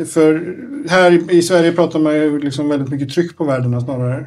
För 0.06 0.58
här 0.90 1.12
i, 1.12 1.38
i 1.38 1.42
Sverige 1.42 1.72
pratar 1.72 2.00
man 2.00 2.16
ju 2.16 2.40
liksom 2.40 2.70
väldigt 2.70 2.90
mycket 2.90 3.10
tryck 3.10 3.38
på 3.38 3.44
värdena 3.44 3.82
snarare. 3.82 4.26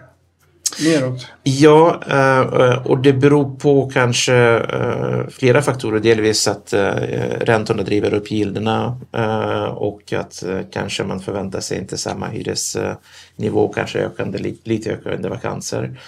Neråt. 0.85 1.26
Ja, 1.42 2.00
eh, 2.11 2.87
och 2.87 2.98
det 2.98 3.12
beror 3.12 3.56
på 3.56 3.90
kanske 3.90 4.35
eh, 4.59 5.26
flera 5.30 5.62
faktorer. 5.62 6.00
Delvis 6.00 6.48
att 6.48 6.72
eh, 6.72 6.90
räntorna 7.40 7.83
driver 7.83 8.14
upp 8.14 8.30
gilderna 8.30 9.00
och 9.74 10.12
att 10.12 10.44
kanske 10.72 11.04
man 11.04 11.20
förväntar 11.20 11.61
sig 11.61 11.78
inte 11.78 11.98
samma 11.98 12.26
hyresnivå, 12.28 13.68
kanske 13.74 13.98
ökande, 13.98 14.38
li- 14.38 14.59
lite 14.64 14.90
ökande 14.92 15.28
vakanser. 15.28 16.00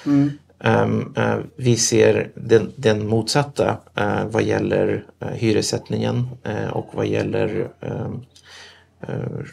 Ehm, 0.64 1.14
eh, 1.16 1.36
Vi 1.56 1.76
ser 1.76 2.28
den, 2.34 2.72
den 2.76 3.06
motsatta 3.08 3.76
vad 4.30 4.42
gäller 4.42 5.04
hyressättningen 5.34 6.28
och 6.72 6.88
vad 6.92 7.06
gäller 7.06 7.48
ehm, 7.80 7.90
eh, 7.92 8.10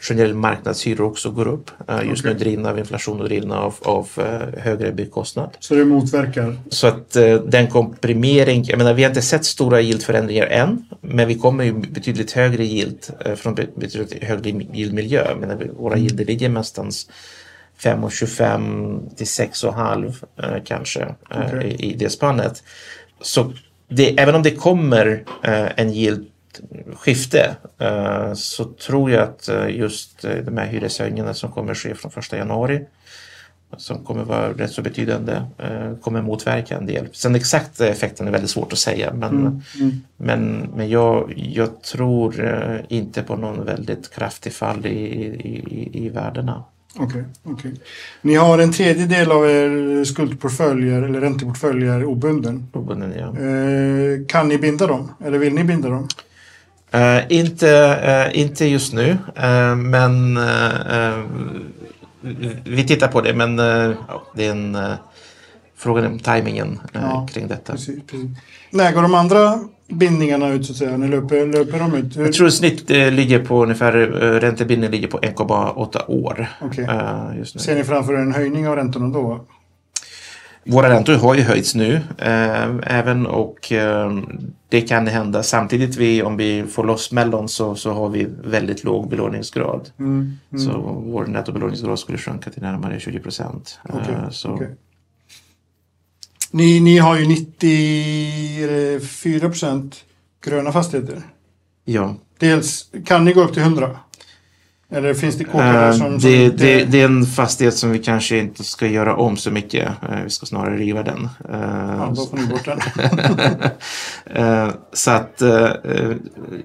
generell 0.00 0.34
marknadshyror 0.34 1.06
också 1.06 1.30
går 1.30 1.48
upp. 1.48 1.70
Eh, 1.88 2.08
Just 2.08 2.24
nu 2.24 2.30
Okej. 2.30 2.40
drivna 2.40 2.70
av 2.70 2.78
inflation 2.78 3.20
och 3.20 3.24
drivna 3.28 3.58
av, 3.60 3.74
av 3.82 4.08
eh, 4.16 4.60
högre 4.62 4.92
byggkostnad. 4.92 5.50
Så 5.60 5.74
det 5.74 5.84
motverkar. 5.84 6.56
Så 6.68 6.86
att 6.86 7.16
eh, 7.16 7.34
den 7.34 7.66
komprimering, 7.66 8.64
jag 8.68 8.78
menar 8.78 8.94
vi 8.94 9.02
har 9.02 9.10
inte 9.10 9.22
sett 9.22 9.44
stora 9.44 9.80
yieldförändringar 9.80 10.46
än, 10.46 10.84
men 11.00 11.28
vi 11.28 11.34
kommer 11.34 11.64
ju 11.64 11.72
betydligt 11.72 12.32
högre 12.32 12.64
yield 12.64 12.98
eh, 13.24 13.34
från 13.34 13.54
be- 13.54 13.66
betydligt 13.76 14.24
högre 14.24 14.50
yieldmiljö. 14.50 15.24
Jag 15.28 15.38
menar, 15.40 15.56
våra 15.78 15.98
yielder 15.98 16.24
ligger 16.24 16.48
någonstans 16.48 17.10
5,25 17.82 19.14
till 19.16 19.26
6,5 19.26 20.14
eh, 20.42 20.62
kanske 20.64 21.00
eh, 21.02 21.40
Okej. 21.46 21.76
i, 21.78 21.92
i 21.92 21.94
det 21.94 22.10
spannet. 22.10 22.62
Så 23.22 23.52
det, 23.88 24.20
även 24.20 24.34
om 24.34 24.42
det 24.42 24.50
kommer 24.50 25.24
eh, 25.42 25.66
en 25.80 25.90
yieldskifte 25.90 26.30
eh, 27.78 28.32
så 28.34 28.64
tror 28.64 29.10
jag 29.10 29.22
att 29.22 29.48
eh, 29.48 29.68
just 29.68 30.24
eh, 30.24 30.36
de 30.36 30.56
här 30.56 30.66
hyreshöjningarna 30.66 31.34
som 31.34 31.52
kommer 31.52 31.74
ske 31.74 31.94
från 31.94 32.12
1 32.16 32.32
januari 32.32 32.86
som 33.76 34.04
kommer 34.04 34.24
vara 34.24 34.52
rätt 34.52 34.70
så 34.70 34.82
betydande 34.82 35.42
kommer 36.00 36.22
motverka 36.22 36.76
en 36.76 36.86
del. 36.86 37.08
Sen 37.12 37.34
exakt 37.34 37.80
effekten 37.80 38.28
är 38.28 38.32
väldigt 38.32 38.50
svårt 38.50 38.72
att 38.72 38.78
säga 38.78 39.12
men, 39.14 39.62
men, 40.16 40.70
men 40.76 40.88
jag, 40.88 41.32
jag 41.36 41.82
tror 41.82 42.34
inte 42.88 43.22
på 43.22 43.36
någon 43.36 43.64
väldigt 43.64 44.14
kraftig 44.14 44.52
fall 44.52 44.86
i, 44.86 44.90
i, 44.90 45.90
i, 45.92 46.08
värdena. 46.08 46.64
Okej, 46.98 47.24
okej. 47.42 47.74
Ni 48.22 48.34
har 48.34 48.58
en 48.58 48.72
tredjedel 48.72 49.32
av 49.32 49.50
er 49.50 50.04
skuldportfölj, 50.04 50.90
eller 50.90 51.20
ränteportfölj 51.20 51.88
är 51.88 52.04
obunden. 52.04 52.66
Obunden, 52.72 53.12
ja. 53.18 53.26
Eh, 53.26 54.26
kan 54.26 54.48
ni 54.48 54.58
binda 54.58 54.86
dem? 54.86 55.12
Eller 55.24 55.38
vill 55.38 55.54
ni 55.54 55.64
binda 55.64 55.88
dem? 55.88 56.08
Eh, 56.92 57.18
inte, 57.28 57.70
eh, 58.32 58.40
inte 58.40 58.66
just 58.66 58.92
nu, 58.92 59.18
eh, 59.36 59.76
men 59.76 60.38
vi 62.64 62.84
tittar 62.86 63.08
på 63.08 63.20
det. 63.20 63.34
Men 63.34 63.56
det 63.56 64.46
är 64.46 64.50
en 64.50 64.78
frågan 65.76 66.06
om 66.06 66.18
tajmingen 66.18 66.80
Ja, 66.92 67.28
kring 67.32 67.48
detta. 67.48 67.72
Precis, 67.72 67.98
precis. 68.06 68.30
När 68.70 68.92
går 68.92 69.02
de 69.02 69.14
andra 69.14 69.58
bindningarna 69.88 70.48
ut 70.48 70.66
så 70.66 70.72
att 70.72 70.78
säga? 70.78 70.96
När 70.96 71.08
löper, 71.08 71.46
löper 71.46 71.78
de 71.78 71.94
ut? 71.94 72.16
Hur- 72.16 72.24
Jag 72.24 72.32
tror 72.32 72.48
snitt 72.48 72.90
ligger 72.90 73.44
på 73.44 73.62
ungefär, 73.62 73.92
räntebindningen 74.40 74.90
ligger 74.92 75.08
på 75.08 75.18
1,8 75.18 75.98
år 76.08 76.48
eh, 76.78 77.38
just 77.38 77.54
nu. 77.54 77.60
Ser 77.60 77.74
ni 77.74 77.84
framför 77.84 78.12
er 78.12 78.18
en 78.18 78.34
höjning 78.34 78.68
av 78.68 78.76
räntorna 78.76 79.08
då? 79.08 79.44
Våra 80.64 80.90
räntor 80.90 81.14
har 81.14 81.34
ju 81.34 81.42
höjts 81.42 81.74
nu 81.74 81.94
eh, 82.18 82.68
även 82.82 83.26
och 83.26 83.72
eh, 83.72 84.12
det 84.68 84.80
kan 84.80 85.06
hända 85.06 85.42
samtidigt 85.42 85.96
vi, 85.96 86.22
om 86.22 86.36
vi 86.36 86.64
får 86.66 86.84
loss 86.84 87.12
Mellon 87.12 87.48
så, 87.48 87.74
så 87.74 87.92
har 87.92 88.08
vi 88.08 88.26
väldigt 88.44 88.84
låg 88.84 89.08
belåningsgrad. 89.08 89.90
Mm. 89.98 90.38
Mm. 90.52 90.64
Så 90.64 90.78
vår 91.06 91.26
nettobelåningsgrad 91.26 91.98
skulle 91.98 92.18
sjunka 92.18 92.50
till 92.50 92.62
närmare 92.62 93.00
20 93.00 93.20
procent. 93.20 93.78
Okej, 93.88 94.14
Eh, 94.44 94.44
okej. 94.44 94.76
Ni, 96.50 96.80
ni 96.80 96.98
har 96.98 97.18
ju 97.18 97.26
94 97.26 99.48
procent 99.48 100.04
gröna 100.44 100.72
fastigheter. 100.72 101.22
ja. 101.84 102.14
Dels, 102.38 102.90
kan 103.06 103.24
ni 103.24 103.32
gå 103.32 103.42
upp 103.42 103.52
till 103.52 103.62
100? 103.62 103.96
Eller 104.92 105.14
finns 105.14 105.36
det 105.38 105.44
kåkar 105.44 105.86
Eh, 105.86 105.90
som... 105.92 105.98
som 106.00 106.18
det, 106.30 106.44
inte- 106.44 106.56
det, 106.64 106.84
det 106.84 107.00
är 107.00 107.04
en 107.04 107.26
fastighet 107.26 107.74
som 107.74 107.90
vi 107.90 107.98
kanske 107.98 108.38
inte 108.38 108.64
ska 108.64 108.86
göra 108.86 109.16
om 109.16 109.36
så 109.36 109.50
mycket. 109.50 109.88
Eh, 110.02 110.22
vi 110.24 110.30
ska 110.30 110.46
snarare 110.46 110.76
riva 110.76 111.02
den. 111.02 111.28
Eh, 111.52 111.60
Ja, 111.98 112.12
då 112.16 112.26
får 112.26 112.36
ni 112.36 112.46
bort 112.46 112.64
den. 112.64 112.78
Så 114.92 115.10
att 115.10 115.42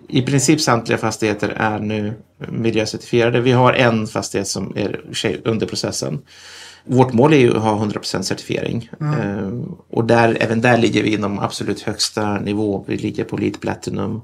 i 0.07 0.21
princip 0.21 0.61
samtliga 0.61 0.97
fastigheter 0.97 1.49
är 1.57 1.79
nu 1.79 2.13
miljöcertifierade. 2.49 3.41
Vi 3.41 3.51
har 3.51 3.73
en 3.73 4.07
fastighet 4.07 4.47
som 4.47 4.73
är 4.77 4.99
under 5.43 5.67
processen. 5.67 6.19
Vårt 6.87 7.13
mål 7.13 7.33
är 7.33 7.37
ju 7.37 7.55
att 7.57 7.63
ha 7.63 7.85
100% 7.85 8.21
certifiering. 8.21 8.89
Eh, 9.01 9.49
Och 9.89 10.05
där, 10.05 10.37
även 10.39 10.61
där 10.61 10.77
ligger 10.77 11.03
vi 11.03 11.13
inom 11.13 11.39
absolut 11.39 11.81
högsta 11.81 12.39
nivå. 12.39 12.83
Vi 12.87 12.97
ligger 12.97 13.23
på 13.23 13.37
LEED 13.37 13.59
Platinum, 13.61 14.21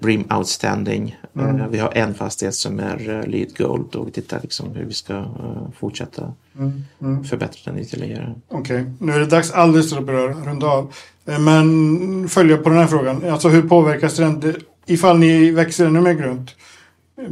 BREEAM 0.00 0.24
Outstanding. 0.30 1.16
Eh, 1.38 1.66
Vi 1.70 1.78
har 1.78 1.92
en 1.94 2.14
fastighet 2.14 2.54
som 2.54 2.80
är 2.80 3.10
eh, 3.10 3.28
LEED 3.30 3.56
Gold 3.56 3.94
och 3.94 4.06
vi 4.06 4.10
tittar 4.10 4.40
liksom 4.42 4.74
hur 4.74 4.84
vi 4.84 4.94
ska 4.94 5.14
eh, 5.14 5.26
fortsätta 5.78 6.32
Mm, 6.58 6.84
mm. 7.02 7.24
förbättra 7.24 7.72
den 7.72 7.80
ytterligare. 7.82 8.34
Okej, 8.48 8.84
nu 8.98 9.12
är 9.12 9.18
det 9.18 9.26
dags 9.26 9.50
alldeles 9.50 9.86
strax 9.86 10.00
att 10.00 10.06
börja 10.06 10.26
runda 10.28 10.66
av. 10.66 10.92
Men 11.24 12.28
följa 12.28 12.56
på 12.56 12.68
den 12.68 12.78
här 12.78 12.86
frågan. 12.86 13.24
Alltså 13.30 13.48
hur 13.48 13.62
påverkas 13.62 14.18
ränte... 14.18 14.54
Ifall 14.86 15.18
ni 15.18 15.50
växer 15.50 15.86
ännu 15.86 16.00
mer 16.00 16.12
grönt 16.12 16.50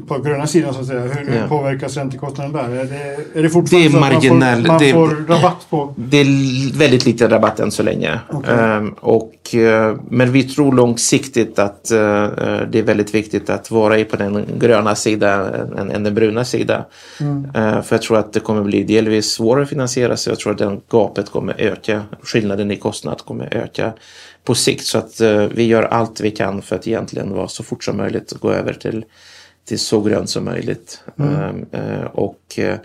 på 0.09 0.19
gröna 0.19 0.47
sidan 0.47 0.75
så 0.75 0.81
att 0.81 0.87
säga. 0.87 1.01
Hur, 1.01 1.37
Ja. 1.37 1.49
påverkas 1.49 1.97
räntekostnaden 1.97 2.53
där? 2.53 2.81
Är 2.81 2.85
det, 2.85 3.39
är 3.39 3.43
det 3.43 3.51
fortfarande 3.51 3.89
Det 3.89 3.97
är 3.97 4.01
så 4.01 4.05
att 4.05 4.13
marginell- 4.23 4.57
man 4.57 4.63
får, 4.67 4.69
man 4.69 4.79
det- 4.79 4.93
får 4.93 5.09
rabatt 5.35 5.67
på? 5.71 5.95
Det 5.97 6.17
är 6.21 6.79
väldigt 6.79 7.07
lite 7.07 7.29
rabatt 7.29 7.61
än 7.61 7.71
så 7.71 7.83
länge. 7.83 8.21
Okej. 8.33 8.55
Ehm, 8.55 8.89
och, 9.01 9.55
eh, 9.55 9.97
men 10.11 10.33
vi 10.33 10.43
tror 10.43 10.73
långsiktigt 10.73 11.59
att 11.59 11.91
eh, 11.91 11.99
det 12.71 12.79
är 12.79 12.83
väldigt 12.83 13.15
viktigt 13.15 13.51
att 13.51 13.71
vara 13.71 14.05
på 14.05 14.17
den 14.17 14.45
gröna 14.59 14.95
sidan 14.95 15.55
än, 15.79 15.91
än 15.91 16.03
den 16.03 16.15
bruna 16.15 16.45
sidan. 16.45 16.83
Mm. 17.21 17.45
Eh, 17.55 17.83
för 17.83 17.97
jag 17.97 18.03
tror 18.03 18.19
att 18.19 18.33
det 18.33 18.41
kommer 18.41 18.63
bli 18.63 18.83
delvis 18.83 19.33
svårare 19.33 19.63
att 19.63 19.69
finansiera 19.69 20.17
sig. 20.17 20.31
Jag 20.31 20.39
tror 20.39 20.53
att 20.53 20.59
den 20.59 20.81
gapet 20.91 21.31
kommer 21.31 21.55
öka. 21.61 22.03
Skillnaden 22.23 22.71
i 22.71 22.77
kostnad 22.77 23.19
kommer 23.25 23.55
öka 23.57 23.93
på 24.45 24.55
sikt. 24.55 24.85
Så 24.87 24.99
att 24.99 25.21
eh, 25.21 25.43
vi 25.55 25.63
gör 25.67 25.83
allt 25.83 26.21
vi 26.21 26.31
kan 26.31 26.63
för 26.63 26.77
att 26.77 26.87
egentligen 26.89 27.33
vara 27.35 27.49
så 27.49 27.63
fort 27.63 27.85
som 27.85 27.97
möjligt 27.97 28.33
gå 28.41 28.53
över 28.53 28.73
till, 28.73 29.05
till 29.69 29.79
så 29.79 30.01
grönt 30.01 30.31
som 30.31 30.45
möjligt. 30.45 31.03
Ehm, 31.19 31.67
eh, 31.73 32.05
och 32.05 32.59
eh, 32.59 32.79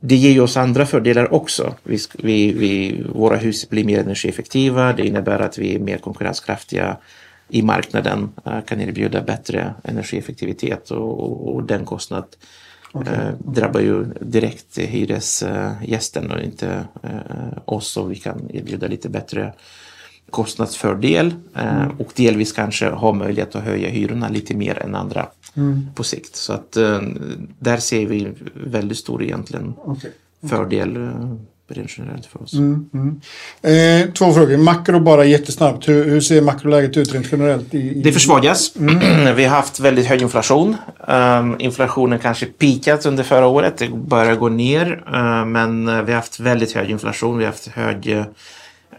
det 0.00 0.16
ger 0.16 0.30
ju 0.30 0.40
oss 0.40 0.56
andra 0.56 0.86
fördelar 0.86 1.34
också. 1.34 1.74
Vi, 1.82 1.98
vi, 2.18 2.52
vi, 2.52 3.02
våra 3.14 3.36
hus 3.36 3.68
blir 3.68 3.84
mer 3.84 3.98
energieffektiva. 3.98 4.92
Det 4.92 5.06
innebär 5.06 5.38
att 5.38 5.58
vi 5.58 5.74
är 5.74 5.78
mer 5.78 5.98
konkurrenskraftiga 5.98 6.96
i 7.48 7.62
marknaden, 7.62 8.28
eh, 8.46 8.60
kan 8.60 8.80
erbjuda 8.80 9.22
bättre 9.22 9.74
energieffektivitet 9.84 10.90
och, 10.90 11.20
och, 11.20 11.54
och 11.54 11.62
den 11.62 11.84
kostnad 11.84 12.24
eh, 12.94 13.30
drabbar 13.38 13.80
ju 13.80 14.04
direkt 14.20 14.78
hyresgästen 14.78 16.30
och 16.30 16.40
inte 16.40 16.84
eh, 17.02 17.58
oss 17.64 17.96
och 17.96 18.12
vi 18.12 18.16
kan 18.16 18.50
erbjuda 18.52 18.86
lite 18.86 19.08
bättre 19.08 19.52
kostnadsfördel 20.30 21.34
eh, 21.56 21.88
och 21.98 22.12
delvis 22.16 22.52
kanske 22.52 22.90
ha 22.90 23.12
möjlighet 23.12 23.54
att 23.54 23.64
höja 23.64 23.88
hyrorna 23.88 24.28
lite 24.28 24.56
mer 24.56 24.78
än 24.78 24.94
andra 24.94 25.26
på 25.94 26.04
sikt. 26.04 26.36
Så 26.36 26.52
att 26.52 26.76
eh, 26.76 27.00
där 27.58 27.76
ser 27.76 28.06
vi 28.06 28.32
väldigt 28.54 28.98
stor 28.98 29.22
egentligen 29.22 29.74
Okej. 29.84 30.12
fördel 30.48 30.96
eh, 30.96 31.34
rent 31.74 31.90
generellt 31.98 32.26
för 32.26 32.42
oss. 32.42 32.54
Mm, 32.54 32.90
mm. 32.94 33.20
Eh, 33.62 34.12
två 34.12 34.32
frågor. 34.32 34.56
Makro 34.56 35.00
bara 35.00 35.24
jättesnabbt. 35.24 35.88
Hur, 35.88 36.04
hur 36.04 36.20
ser 36.20 36.42
makroläget 36.42 36.96
ut 36.96 37.14
rent 37.14 37.32
generellt? 37.32 37.74
I, 37.74 37.78
i... 37.78 38.02
Det 38.02 38.12
försvagas. 38.12 38.72
Vi 39.36 39.44
har 39.44 39.56
haft 39.56 39.80
väldigt 39.80 40.06
hög 40.06 40.22
inflation. 40.22 40.76
Um, 41.08 41.56
inflationen 41.58 42.18
kanske 42.18 42.46
peakat 42.46 43.06
under 43.06 43.24
förra 43.24 43.46
året. 43.46 43.78
Det 43.78 43.88
börjar 43.88 44.36
gå 44.36 44.48
ner. 44.48 45.04
Uh, 45.14 45.44
men 45.46 45.88
uh, 45.88 46.02
vi 46.02 46.12
har 46.12 46.16
haft 46.16 46.40
väldigt 46.40 46.72
hög 46.72 46.90
inflation. 46.90 47.38
Vi 47.38 47.44
har 47.44 47.52
haft 47.52 47.66
hög 47.66 48.26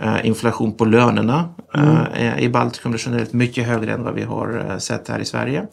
uh, 0.04 0.26
inflation 0.26 0.74
på 0.74 0.86
lönerna 0.86 1.50
uh, 1.78 2.44
i 2.44 2.50
Baltikum. 2.50 2.96
Generellt 3.00 3.34
mycket 3.34 3.68
högre 3.68 3.94
än 3.94 4.04
vad 4.04 4.13
vi 4.13 4.24
har 4.24 4.80
sett 4.80 5.08
här 5.08 5.20
i 5.20 5.26
Sverige. 5.26 5.66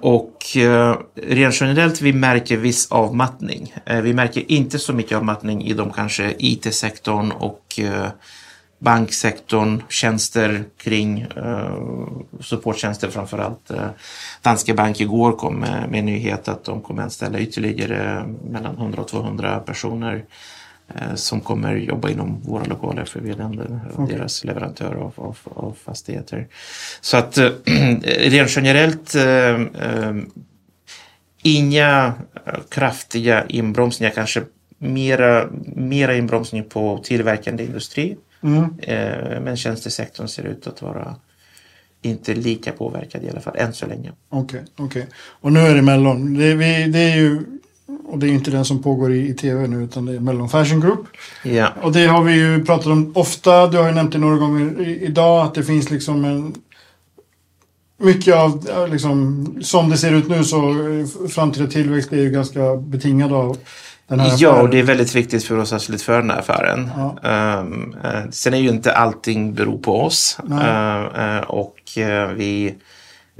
Och 0.00 0.56
eh, 0.56 0.96
rent 1.14 1.60
generellt 1.60 2.00
vi 2.00 2.12
märker 2.12 2.56
viss 2.56 2.92
avmattning. 2.92 3.74
Eh, 3.86 4.00
vi 4.00 4.14
märker 4.14 4.52
inte 4.52 4.78
så 4.78 4.92
mycket 4.92 5.16
avmattning 5.16 5.64
i 5.64 5.72
de 5.72 5.92
kanske 5.92 6.34
IT-sektorn 6.38 7.32
och 7.32 7.80
eh, 7.80 8.08
banksektorn, 8.78 9.82
tjänster 9.88 10.64
kring 10.76 11.20
eh, 11.20 11.76
supporttjänster 12.40 13.08
framförallt. 13.08 13.70
Eh, 13.70 13.88
Danske 14.42 14.74
Bank 14.74 15.00
igår 15.00 15.32
kom 15.32 15.54
med, 15.54 15.90
med 15.90 16.04
nyhet 16.04 16.48
att 16.48 16.64
de 16.64 16.80
kommer 16.80 17.02
anställa 17.02 17.38
ytterligare 17.38 18.26
mellan 18.50 18.76
100 18.76 19.02
och 19.02 19.08
200 19.08 19.58
personer 19.58 20.24
som 21.14 21.40
kommer 21.40 21.76
jobba 21.76 22.10
inom 22.10 22.40
våra 22.42 22.64
lokaler 22.64 23.04
för 23.04 23.20
vi 23.20 23.30
är 23.30 23.34
den, 23.34 23.80
deras 24.08 24.44
leverantör 24.44 24.94
av, 24.94 25.12
av, 25.16 25.38
av 25.44 25.76
fastigheter. 25.84 26.48
Så 27.00 27.16
att 27.16 27.38
eh, 27.38 27.50
rent 28.04 28.56
generellt 28.56 29.14
eh, 29.14 29.24
eh, 29.24 30.14
inga 31.42 32.14
eh, 32.46 32.60
kraftiga 32.68 33.46
inbromsningar, 33.46 34.12
kanske 34.12 34.42
mera, 34.78 35.48
mera 35.76 36.16
inbromsning 36.16 36.64
på 36.64 37.00
tillverkande 37.04 37.64
industri. 37.64 38.16
Mm. 38.42 38.64
Eh, 38.82 39.40
men 39.40 39.56
tjänstesektorn 39.56 40.28
ser 40.28 40.44
ut 40.44 40.66
att 40.66 40.82
vara 40.82 41.16
inte 42.02 42.34
lika 42.34 42.72
påverkad 42.72 43.24
i 43.24 43.30
alla 43.30 43.40
fall 43.40 43.56
än 43.56 43.72
så 43.72 43.86
länge. 43.86 44.12
Okej, 44.28 44.64
okej. 44.76 45.06
Och 45.14 45.52
nu 45.52 45.60
är 45.60 45.74
det 45.74 45.82
Mellon. 45.82 46.34
Det, 46.34 46.54
vi, 46.54 46.84
det 46.84 46.98
är 46.98 47.16
ju... 47.16 47.42
Och 48.08 48.18
det 48.18 48.26
är 48.26 48.30
inte 48.30 48.50
den 48.50 48.64
som 48.64 48.82
pågår 48.82 49.12
i, 49.12 49.28
i 49.28 49.34
tv 49.34 49.66
nu 49.66 49.84
utan 49.84 50.06
det 50.06 50.14
är 50.14 50.20
Mellon 50.20 50.48
Fashion 50.48 50.80
Group. 50.80 51.06
Ja, 51.42 51.68
Och 51.82 51.92
det 51.92 52.06
har 52.06 52.22
vi 52.22 52.32
ju 52.32 52.64
pratat 52.64 52.86
om 52.86 53.12
ofta. 53.14 53.66
Du 53.66 53.78
har 53.78 53.86
ju 53.86 53.94
nämnt 53.94 54.12
det 54.12 54.18
några 54.18 54.36
gånger 54.36 54.80
i, 54.80 55.04
idag 55.04 55.46
att 55.46 55.54
det 55.54 55.64
finns 55.64 55.90
liksom 55.90 56.24
en... 56.24 56.54
Mycket 58.02 58.34
av, 58.34 58.66
ja, 58.68 58.86
liksom, 58.86 59.46
som 59.62 59.90
det 59.90 59.96
ser 59.96 60.12
ut 60.12 60.28
nu 60.28 60.44
så 60.44 60.70
eh, 60.70 61.28
framtida 61.28 61.66
tillväxt 61.66 62.12
är 62.12 62.16
ju 62.16 62.30
ganska 62.30 62.76
betingad 62.76 63.32
av 63.32 63.56
den 64.10 64.20
här 64.20 64.36
ja 64.38 64.50
affären. 64.50 64.64
och 64.64 64.70
det 64.70 64.78
är 64.78 64.82
väldigt 64.82 65.14
viktigt 65.14 65.44
för 65.44 65.58
oss 65.58 65.72
att 65.72 65.82
slutföra 65.82 66.16
den 66.16 66.30
här 66.30 66.38
affären. 66.38 66.90
Ja. 66.96 67.28
Ehm, 67.28 67.94
eh, 68.04 68.30
sen 68.30 68.54
är 68.54 68.58
ju 68.58 68.68
inte 68.68 68.94
allting 68.94 69.54
beror 69.54 69.78
på 69.78 70.00
oss. 70.00 70.38
Ehm, 70.50 71.36
eh, 71.36 71.40
och 71.40 71.76
vi, 72.36 72.74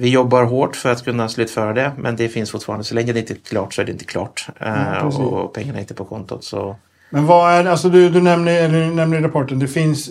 vi 0.01 0.09
jobbar 0.09 0.45
hårt 0.45 0.77
för 0.77 0.93
att 0.93 1.05
kunna 1.05 1.29
slutföra 1.29 1.73
det. 1.73 1.93
Men 1.99 2.17
det 2.17 2.29
finns 2.29 2.51
fortfarande, 2.51 2.85
så 2.85 2.95
länge 2.95 3.13
det 3.13 3.21
inte 3.21 3.33
är 3.33 3.39
klart 3.49 3.75
så 3.75 3.81
är 3.81 3.87
det 3.87 3.93
inte 3.93 4.05
klart. 4.05 4.47
Ja, 4.59 4.99
precis. 5.03 5.21
och 5.21 5.53
pengarna 5.53 5.79
är 5.79 5.81
inte 5.81 5.95
på 5.95 6.05
kontot. 6.05 6.45
Så 6.45 6.77
Men 7.11 7.27
vad 7.27 7.53
är 7.53 7.65
alltså 7.65 7.89
du, 7.89 8.09
du 8.09 8.21
nämner, 8.21 8.63
eller, 8.63 8.81
du 8.81 8.95
nämner 8.95 9.19
i 9.19 9.21
rapporten, 9.21 9.59
det 9.59 9.69
finns... 9.69 10.11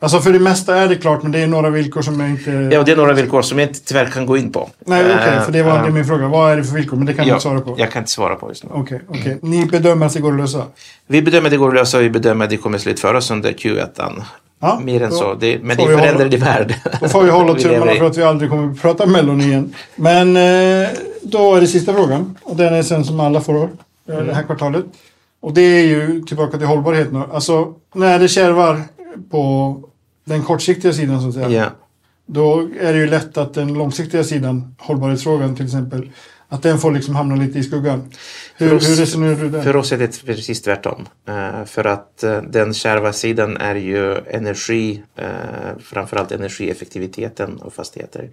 Alltså 0.00 0.20
för 0.20 0.32
det 0.32 0.38
mesta 0.38 0.76
är 0.76 0.88
det 0.88 0.96
klart 0.96 1.22
men 1.22 1.32
det 1.32 1.38
är 1.38 1.46
några 1.46 1.70
villkor 1.70 2.02
som 2.02 2.20
jag 2.20 2.30
inte... 2.30 2.50
Ja, 2.50 2.82
det 2.82 2.92
är 2.92 2.96
några 2.96 3.12
villkor 3.12 3.42
som 3.42 3.58
jag 3.58 3.68
inte 3.68 3.80
tyvärr 3.80 4.06
kan 4.06 4.26
gå 4.26 4.36
in 4.36 4.52
på. 4.52 4.70
Nej 4.86 5.04
okej, 5.14 5.40
för 5.44 5.52
det 5.52 5.62
var 5.62 5.78
Eh, 5.78 5.84
det 5.84 5.90
min 5.90 6.04
fråga. 6.04 6.28
Vad 6.28 6.52
är 6.52 6.56
det 6.56 6.64
för 6.64 6.74
villkor? 6.74 6.96
Men 6.96 7.06
det 7.06 7.14
kan 7.14 7.24
du 7.24 7.28
ja, 7.28 7.34
inte 7.34 7.42
svara 7.42 7.60
på. 7.60 7.74
Jag 7.78 7.90
kan 7.90 8.02
inte 8.02 8.10
svara 8.10 8.34
på 8.34 8.48
just 8.48 8.64
nu. 8.64 8.70
Okej, 8.72 9.00
okej. 9.08 9.38
Ni 9.42 9.66
bedömer 9.66 10.06
att 10.06 10.12
det 10.12 10.20
går 10.20 10.32
att 10.32 10.40
lösa? 10.40 10.66
Vi 11.06 11.22
bedömer 11.22 11.46
att 11.46 11.50
det 11.50 11.56
går 11.56 11.68
att 11.68 11.74
lösa 11.74 11.98
och 11.98 12.04
vi 12.04 12.10
bedömer 12.10 12.44
att 12.44 12.50
det 12.50 12.56
kommer 12.56 12.78
slutföras 12.78 13.30
under 13.30 13.52
Q1. 13.52 14.22
Ja, 14.64 14.80
Mer 14.84 15.02
än 15.02 15.10
då 15.10 15.16
så. 15.16 15.34
Det, 15.34 15.58
men 15.62 15.76
det 15.76 15.82
är 15.82 15.98
förändrad 15.98 16.34
i 16.34 16.36
värld. 16.36 16.74
Då 17.00 17.08
får 17.08 17.22
vi 17.22 17.30
hålla 17.30 17.54
tummarna 17.58 17.92
för 17.94 18.04
att 18.06 18.18
vi 18.18 18.22
aldrig 18.22 18.50
kommer 18.50 18.72
att 18.72 18.80
prata 18.82 19.06
Mellon 19.06 19.40
igen. 19.40 19.74
Men 19.96 20.36
eh, 20.36 20.88
då 21.22 21.54
är 21.54 21.60
det 21.60 21.66
sista 21.66 21.94
frågan. 21.94 22.38
Och 22.42 22.56
den 22.56 22.74
är 22.74 22.82
sen 22.82 23.04
som 23.04 23.20
alla 23.20 23.40
får 23.40 23.54
eh, 23.62 23.68
Mm. 24.08 24.26
det 24.26 24.34
här 24.34 24.42
kvartalet. 24.42 24.84
Och 25.40 25.54
det 25.54 25.60
är 25.62 25.84
ju 25.86 26.22
tillbaka 26.22 26.58
till 26.58 26.66
hållbarhet 26.66 27.12
nu. 27.12 27.22
Alltså 27.32 27.74
när 27.94 28.18
det 28.18 28.28
kärvar 28.28 28.80
på 29.30 29.76
den 30.24 30.42
kortsiktiga 30.42 30.92
sidan 30.92 31.20
så 31.22 31.28
att 31.28 31.34
säga. 31.34 31.48
Ja. 31.50 31.64
Då 32.26 32.68
är 32.80 32.92
det 32.92 32.98
ju 32.98 33.06
lätt 33.06 33.36
att 33.38 33.54
den 33.54 33.74
långsiktiga 33.74 34.24
sidan, 34.24 34.74
hållbarhetsfrågan 34.78 35.56
till 35.56 35.64
exempel, 35.64 36.10
Att 36.54 36.62
den 36.62 36.78
får 36.78 36.92
liksom 36.92 37.14
hamna 37.14 37.36
lite 37.36 37.58
i 37.58 37.62
skuggan. 37.62 38.10
Hur, 38.56 38.68
För 38.68 38.76
oss- 38.76 38.88
hur 38.88 38.96
resonerar 38.96 39.36
du 39.36 39.48
där? 39.50 39.62
För 39.62 39.76
oss 39.76 39.92
är 39.92 39.98
det 39.98 40.26
precis 40.26 40.62
tvärtom. 40.62 41.06
Eh, 41.28 41.64
för 41.64 41.84
att 41.84 42.22
eh, 42.22 42.42
den 42.42 42.74
kärva 42.74 43.12
sidan 43.12 43.56
är 43.56 43.74
ju 43.74 44.16
energi, 44.30 45.02
uh, 45.18 45.78
framförallt 45.82 46.32
energieffektiviteten 46.32 47.60
av 47.62 47.70
fastigheter. 47.70 48.30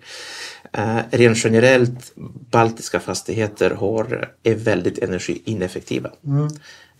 Uh, 0.77 0.99
rent 1.11 1.43
generellt, 1.45 2.13
baltiska 2.51 2.99
fastigheter 2.99 3.71
har, 3.71 4.29
är 4.43 4.55
väldigt 4.55 4.97
energiineffektiva. 4.99 6.09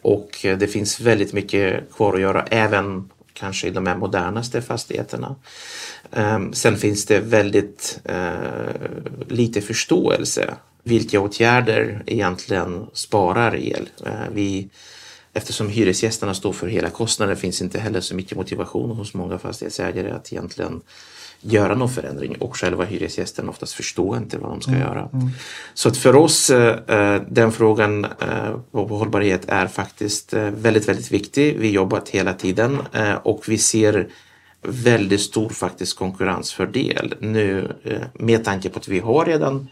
Och 0.02 0.46
eh, 0.46 0.58
det 0.58 0.68
finns 0.68 1.00
väldigt 1.00 1.34
mycket 1.34 1.94
kvar 1.96 2.14
att 2.14 2.22
göra 2.22 2.46
även 2.50 3.10
kanske 3.34 3.68
i 3.68 3.72
de 3.72 3.88
här 3.88 3.98
modernaste 3.98 4.62
fastigheterna. 4.62 5.36
Sen 6.54 6.78
finns 6.78 7.06
det 7.06 7.20
väldigt 7.20 8.00
eh, 8.06 8.32
lite 9.28 9.62
förståelse 9.62 10.54
vilka 10.84 11.20
åtgärder 11.20 12.04
egentligen 12.06 12.88
sparar 12.94 13.56
el. 13.56 13.90
Eh, 14.06 14.12
vi, 14.34 14.70
eftersom 15.34 15.70
hyresgästerna 15.70 16.34
står 16.34 16.54
för 16.54 16.68
hela 16.68 16.90
kostnaden 16.90 17.38
finns 17.38 17.62
inte 17.62 17.80
heller 17.80 18.02
så 18.02 18.16
mycket 18.16 18.38
motivation 18.38 18.92
hos 18.92 19.14
många 19.14 19.38
fastighetsägare 19.38 20.12
att 20.12 20.34
egentligen 20.34 20.82
göra 21.42 21.76
någon 21.76 21.90
förändring 21.90 22.36
och 22.36 22.58
själva 22.58 22.86
hyresgästen 22.86 23.50
oftast 23.50 23.74
förstår 23.74 24.18
inte 24.18 24.38
vad 24.38 24.52
de 24.52 24.62
ska 24.62 24.72
göra. 24.72 25.10
Så 25.74 25.90
att 25.90 25.98
för 25.98 26.16
oss 26.16 26.50
eh, 26.50 27.22
den 27.30 27.52
frågan 27.52 28.06
eh, 28.06 28.58
på 28.72 28.88
hållbarhet 28.88 29.46
är 29.48 29.68
faktiskt 29.68 30.34
eh, 30.34 30.44
väldigt, 30.44 30.90
väldigt 30.90 31.12
viktig. 31.12 31.58
Vi 31.60 31.72
jobbat 31.72 32.10
hela 32.10 32.34
tiden 32.34 32.80
eh, 32.94 33.14
och 33.14 33.44
vi 33.48 33.58
ser 33.58 34.08
väldigt 34.62 35.22
stor 35.22 35.50
faktiskt 35.50 35.98
konkurrensfördel 35.98 37.16
nu 37.20 37.76
eh, 37.84 38.02
med 38.14 38.46
tanke 38.46 38.70
på 38.70 38.80
att 38.80 38.88
vi 38.88 39.00
har 39.00 39.26
redan 39.26 39.68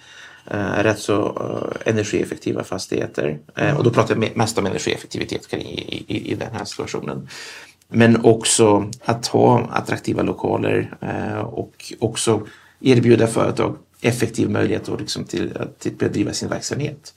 eh, 0.50 0.84
rätt 0.84 1.00
så 1.00 1.26
eh, 1.26 1.92
energieffektiva 1.94 2.64
fastigheter. 2.64 3.38
Eh, 3.56 3.78
och 3.78 3.84
då 3.84 3.90
pratar 3.90 4.16
jag 4.16 4.24
me- 4.24 4.32
mest 4.36 4.58
om 4.58 4.66
energieffektivitet 4.66 5.48
kring 5.48 5.62
i, 5.62 6.06
i, 6.08 6.32
i 6.32 6.36
den 6.36 6.52
här 6.54 6.66
situationen. 6.66 7.28
Men 7.92 8.26
också 8.26 8.90
att 9.06 9.28
ha 9.28 9.68
attraktiva 9.72 10.22
lokaler 10.24 10.94
eh, 11.02 11.40
och 11.40 11.94
också 12.00 12.42
erbjuda 12.82 13.28
företag 13.28 13.76
effektiv 14.02 14.50
möjlighet 14.50 14.90
att, 14.90 15.00
liksom 15.00 15.24
till, 15.26 15.58
att 15.60 15.80
till 15.80 15.92
bedriva 16.00 16.34
sin 16.34 16.50
verksamhet. 16.50 17.14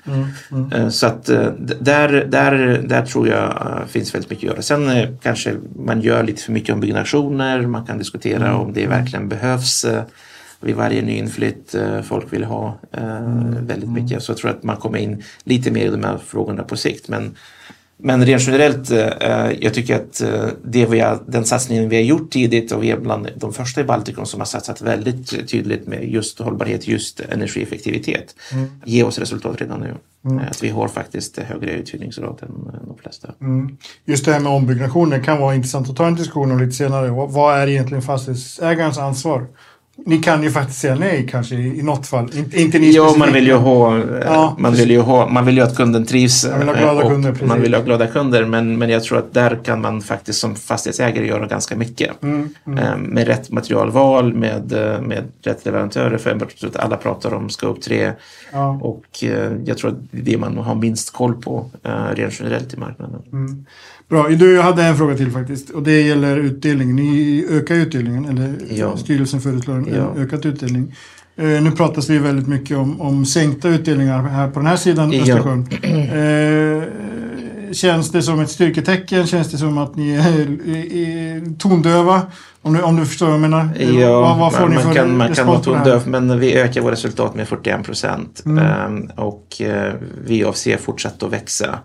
Eh, 0.74 0.88
Så 0.88 1.06
att 1.06 1.24
där, 1.80 2.08
där, 2.28 2.82
där 2.84 3.06
tror 3.06 3.28
jag 3.28 3.82
finns 3.88 4.14
väldigt 4.14 4.30
mycket 4.30 4.44
att 4.44 4.52
göra. 4.52 4.62
Sen 4.62 5.16
kanske 5.22 5.56
man 5.76 6.00
gör 6.00 6.22
lite 6.22 6.42
för 6.42 6.52
mycket 6.52 6.74
ombyggnationer. 6.74 7.66
Man 7.66 7.86
kan 7.86 7.98
diskutera 7.98 8.56
om 8.56 8.72
det 8.72 8.86
verkligen 8.86 9.28
behövs 9.28 9.84
eh, 9.84 10.02
vid 10.62 10.74
varje 10.76 11.02
nyinflytt. 11.02 11.74
eh, 11.74 12.02
Folk 12.02 12.32
vill 12.32 12.44
ha 12.44 12.78
eh, 12.92 13.20
väldigt 13.60 13.90
mycket. 13.90 14.22
Så 14.22 14.30
jag 14.32 14.36
tror 14.38 14.50
att 14.50 14.62
man 14.62 14.76
kommer 14.76 14.98
in 14.98 15.22
lite 15.44 15.70
mer 15.70 15.86
i 15.86 15.88
de 15.90 16.04
här 16.04 16.18
frågorna 16.26 16.62
på 16.62 16.76
sikt. 16.76 17.08
Men 17.08 17.36
men 18.04 18.26
rent 18.26 18.42
generellt, 18.42 18.90
eh, 18.90 19.50
jag 19.60 19.74
tycker 19.74 19.96
att 19.96 20.22
det 20.64 20.86
vi 20.86 21.00
har, 21.00 21.18
den 21.26 21.44
satsningen 21.44 21.88
vi 21.88 21.96
har 21.96 22.02
gjort 22.02 22.30
tidigt 22.30 22.72
och 22.72 22.82
vi 22.82 22.90
är 22.90 22.96
bland 23.00 23.28
de 23.36 23.52
första 23.52 23.80
i 23.80 23.84
Baltikum 23.84 24.26
som 24.26 24.40
har 24.40 24.44
satsat 24.46 24.82
väldigt 24.82 25.48
tydligt 25.50 25.86
med 25.86 26.08
just 26.08 26.38
hållbarhet, 26.38 26.88
just 26.88 27.20
energieffektivitet, 27.20 28.34
ger 28.84 29.06
oss 29.06 29.18
resultat 29.18 29.60
redan 29.60 29.80
nu. 29.80 29.94
Eh, 30.36 30.48
Att 30.50 30.62
vi 30.62 30.68
har 30.68 30.88
faktiskt 30.88 31.38
högre 31.38 31.70
uthyrningsgrad 31.72 32.38
än 32.42 32.70
de 32.86 32.96
flesta. 33.02 33.28
Just 34.04 34.24
det 34.24 34.32
här 34.32 34.40
med 34.40 34.52
ombyggnationer 34.52 35.18
kan 35.24 35.40
vara 35.40 35.54
intressant 35.54 35.90
att 35.90 35.96
ta 35.96 36.06
en 36.06 36.14
diskussion 36.14 36.50
om 36.52 36.58
lite 36.60 36.72
senare. 36.72 37.10
Vad, 37.10 37.30
vad 37.30 37.56
är 37.58 37.66
egentligen 37.68 38.02
fastighetsägarens 38.02 38.98
ansvar? 38.98 39.46
Ni 39.96 40.18
kan 40.18 40.42
ju 40.42 40.50
faktiskt 40.50 40.80
säga 40.80 40.94
nej 40.94 41.28
kanske 41.30 41.54
i, 41.54 41.82
något 41.82 42.06
fall. 42.06 42.30
Inte, 42.34 42.60
inte 42.60 42.78
ni 42.78 42.90
Ja, 42.90 43.14
man 43.18 43.32
vill 43.32 43.46
ju 43.46 43.54
ha, 43.54 43.98
eh, 43.98 44.02
Ja, 44.24 44.56
man 44.58 44.72
vill 44.72 44.90
ju 44.90 45.00
ha, 45.00 45.28
man 45.28 45.46
vill 45.46 45.56
ju 45.56 45.62
att 45.62 45.76
kunden 45.76 46.06
trivs. 46.06 46.46
Man 46.50 46.58
vill 46.58 46.68
ha 46.68 46.74
eh, 46.74 46.80
glada 46.82 47.08
kunder, 47.08 47.32
precis. 47.32 47.48
Man 47.48 47.60
vill 47.60 47.74
ha 47.74 47.82
glada 47.82 48.06
kunder, 48.06 48.44
men, 48.44 48.78
men 48.78 48.90
jag 48.90 49.04
tror 49.04 49.18
att 49.18 49.34
där 49.34 49.60
kan 49.64 49.80
man 49.80 50.00
faktiskt 50.00 50.38
som 50.38 50.54
fastighetsägare 50.54 51.26
göra 51.26 51.46
ganska 51.46 51.76
mycket. 51.76 52.22
Mm, 52.22 52.48
Eh, 52.78 52.96
Med 52.96 53.26
rätt 53.26 53.50
materialval, 53.50 54.34
med, 54.34 54.72
eh, 54.72 55.00
med 55.00 55.24
rätt 55.42 55.64
leverantörer, 55.64 56.18
för 56.18 56.30
jag 56.30 56.56
tror 56.56 56.70
att 56.70 56.76
alla 56.76 56.96
pratar 56.96 57.34
om 57.34 57.50
scope 57.50 57.80
3. 57.80 58.12
Ja. 58.52 58.78
Och 58.82 59.24
eh, 59.24 59.52
jag 59.64 59.78
tror 59.78 59.90
att 59.90 59.98
det 60.10 60.18
är 60.18 60.24
det 60.24 60.38
man 60.38 60.56
har 60.58 60.74
minst 60.74 61.12
koll 61.12 61.34
på 61.34 61.70
eh, 61.82 62.14
rent 62.14 62.40
generellt 62.40 62.74
i 62.74 62.76
marknaden. 62.76 63.22
Mm. 63.32 63.66
Bra, 64.12 64.28
du 64.28 64.60
hade 64.60 64.82
en 64.84 64.96
fråga 64.96 65.16
till 65.16 65.30
faktiskt. 65.30 65.70
Och 65.70 65.82
det 65.82 66.00
gäller 66.02 66.36
utdelningen. 66.36 66.96
Ni 66.96 67.46
ökar 67.50 67.74
utdelningen, 67.74 68.24
eller 68.24 68.54
Ja. 68.70 68.96
styrelsen 68.96 69.40
föreslår 69.40 69.74
en 69.74 69.88
Ja. 69.94 70.22
ökad 70.22 70.46
utdelning. 70.46 70.94
Eh, 71.36 71.44
nu 71.46 71.70
pratas 71.70 72.06
det 72.06 72.12
ju 72.12 72.18
väldigt 72.18 72.48
mycket 72.48 72.76
om, 72.76 73.00
om 73.00 73.26
sänkta 73.26 73.68
utdelningar 73.68 74.22
här 74.22 74.48
på 74.48 74.60
den 74.60 74.66
här 74.66 74.76
sidan 74.76 75.12
Ja. 75.12 75.22
Östersjön. 75.22 75.66
Eh, 75.82 76.82
känns 77.72 78.10
det 78.10 78.22
som 78.22 78.40
ett 78.40 78.50
styrketecken? 78.50 79.26
Känns 79.26 79.50
det 79.50 79.58
som 79.58 79.78
att 79.78 79.96
ni 79.96 80.10
är, 80.14 80.20
är, 80.20 80.92
är 80.94 81.58
tondöva? 81.58 82.22
Om 82.62 82.74
du, 82.74 82.82
om 82.82 82.96
du 82.96 83.06
förstår 83.06 83.26
vad 83.26 83.34
jag 83.34 83.40
menar? 83.40 83.68
Ja, 84.00 84.20
vad, 84.20 84.38
vad 84.38 84.52
får 84.52 84.60
man, 84.60 84.70
ni 84.70 84.78
för 84.78 84.94
kan, 84.94 85.16
man 85.16 85.34
kan 85.34 85.46
vara 85.46 85.60
tondöv, 85.60 86.08
men 86.08 86.40
vi 86.40 86.54
ökar 86.54 86.80
våra 86.80 86.92
resultat 86.92 87.34
med 87.34 87.48
41 87.48 87.84
procent. 87.84 88.42
Mm. 88.46 88.64
Ehm, 88.64 89.10
och 89.16 89.62
eh, 89.62 89.92
vi 90.26 90.44
avser 90.44 90.76
fortsätta 90.76 91.26
att 91.26 91.32
växa. 91.32 91.78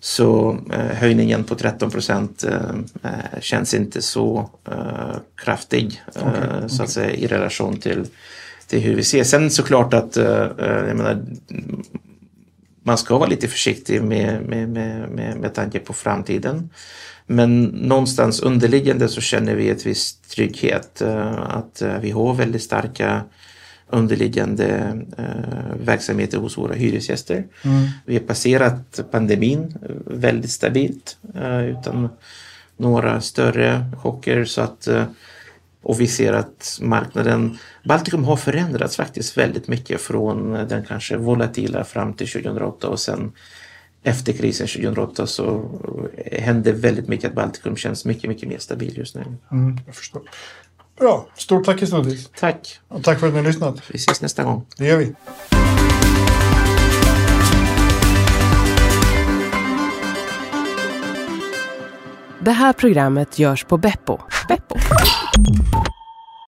Så 0.00 0.58
eh, 0.72 0.96
höjningen 0.96 1.44
på 1.44 1.54
13 1.54 1.90
procent 1.90 2.44
eh, 2.44 2.70
eh, 3.02 3.40
känns 3.40 3.74
inte 3.74 4.02
så 4.02 4.50
kraftig 5.44 6.02
eh, 6.16 6.66
så 6.66 6.82
att 6.82 6.90
säga 6.90 7.10
i 7.10 7.26
relation 7.26 7.76
till, 7.76 8.06
till 8.66 8.80
hur 8.80 8.94
vi 8.94 9.04
ser. 9.04 9.24
Sen 9.24 9.50
såklart 9.50 9.94
att 9.94 10.16
jag 10.16 10.96
menar, 10.96 11.24
man 12.82 12.98
ska 12.98 13.18
vara 13.18 13.28
lite 13.28 13.48
försiktig 13.48 14.02
med, 14.02 14.42
med, 14.42 14.68
med, 14.68 15.10
med, 15.10 15.36
med 15.36 15.54
tanke 15.54 15.78
på 15.78 15.92
framtiden. 15.92 16.70
Men 17.26 17.62
någonstans 17.64 18.40
underliggande 18.40 19.08
så 19.08 19.20
känner 19.20 19.54
vi 19.54 19.68
ett 19.68 19.86
visst 19.86 20.30
trygghet. 20.30 21.02
Att 21.38 21.82
vi 22.00 22.10
har 22.10 22.34
väldigt 22.34 22.62
starka 22.62 23.22
underliggande 23.90 25.00
eh, 25.18 25.76
verksamheter 25.84 26.38
hos 26.38 26.58
våra 26.58 26.74
hyresgäster. 26.74 27.44
Vi 28.04 28.14
har 28.14 28.24
passerat 28.24 29.00
pandemin 29.10 29.74
eh, 29.82 29.96
väldigt 30.06 30.50
stabilt 30.50 31.16
eh, 31.34 31.64
utan 31.64 32.08
några 32.76 33.20
större 33.20 33.84
chocker. 34.02 34.44
Så 34.44 34.60
att, 34.60 34.86
eh, 34.86 35.04
och 35.82 36.00
vi 36.00 36.06
ser 36.06 36.32
att 36.32 36.78
marknaden, 36.82 37.58
Baltikum 37.84 38.24
har 38.24 38.36
förändrats 38.36 38.96
faktiskt 38.96 39.38
väldigt 39.38 39.68
mycket 39.68 40.00
från 40.00 40.52
den 40.52 40.84
kanske 40.84 41.16
volatila 41.16 41.84
fram 41.84 42.14
till 42.14 42.28
2008 42.28 42.88
och 42.88 43.00
sen 43.00 43.32
efter 44.02 44.32
krisen 44.32 44.66
2008 44.66 45.26
så 45.26 45.70
hände 46.32 46.72
väldigt 46.72 47.08
mycket 47.08 47.28
att 47.28 47.34
Baltikum 47.34 47.76
känns 47.76 48.04
mycket, 48.04 48.30
mycket 48.30 48.48
mer 48.48 48.58
stabil 48.58 48.98
just 48.98 49.14
nu. 49.14 49.24
Mm, 49.52 49.78
jag 49.86 49.94
förstår. 49.94 50.22
Bra, 50.98 51.26
stort 51.34 51.64
tack 51.64 51.80
Kestodis. 51.80 52.30
Tack! 52.38 52.80
Och 52.88 53.04
tack 53.04 53.20
för 53.20 53.26
att 53.26 53.32
ni 53.32 53.38
har 53.38 53.46
lyssnat. 53.46 53.82
Vi 53.90 53.96
ses 53.96 54.22
nästa 54.22 54.44
gång. 54.44 54.66
Det 54.76 54.86
gör 54.86 54.96
vi. 54.96 55.14
Det 62.40 62.52
här 62.52 62.72
programmet 62.72 63.38
görs 63.38 63.64
på 63.64 63.76
Beppo. 63.76 64.18
Beppo. 64.48 64.76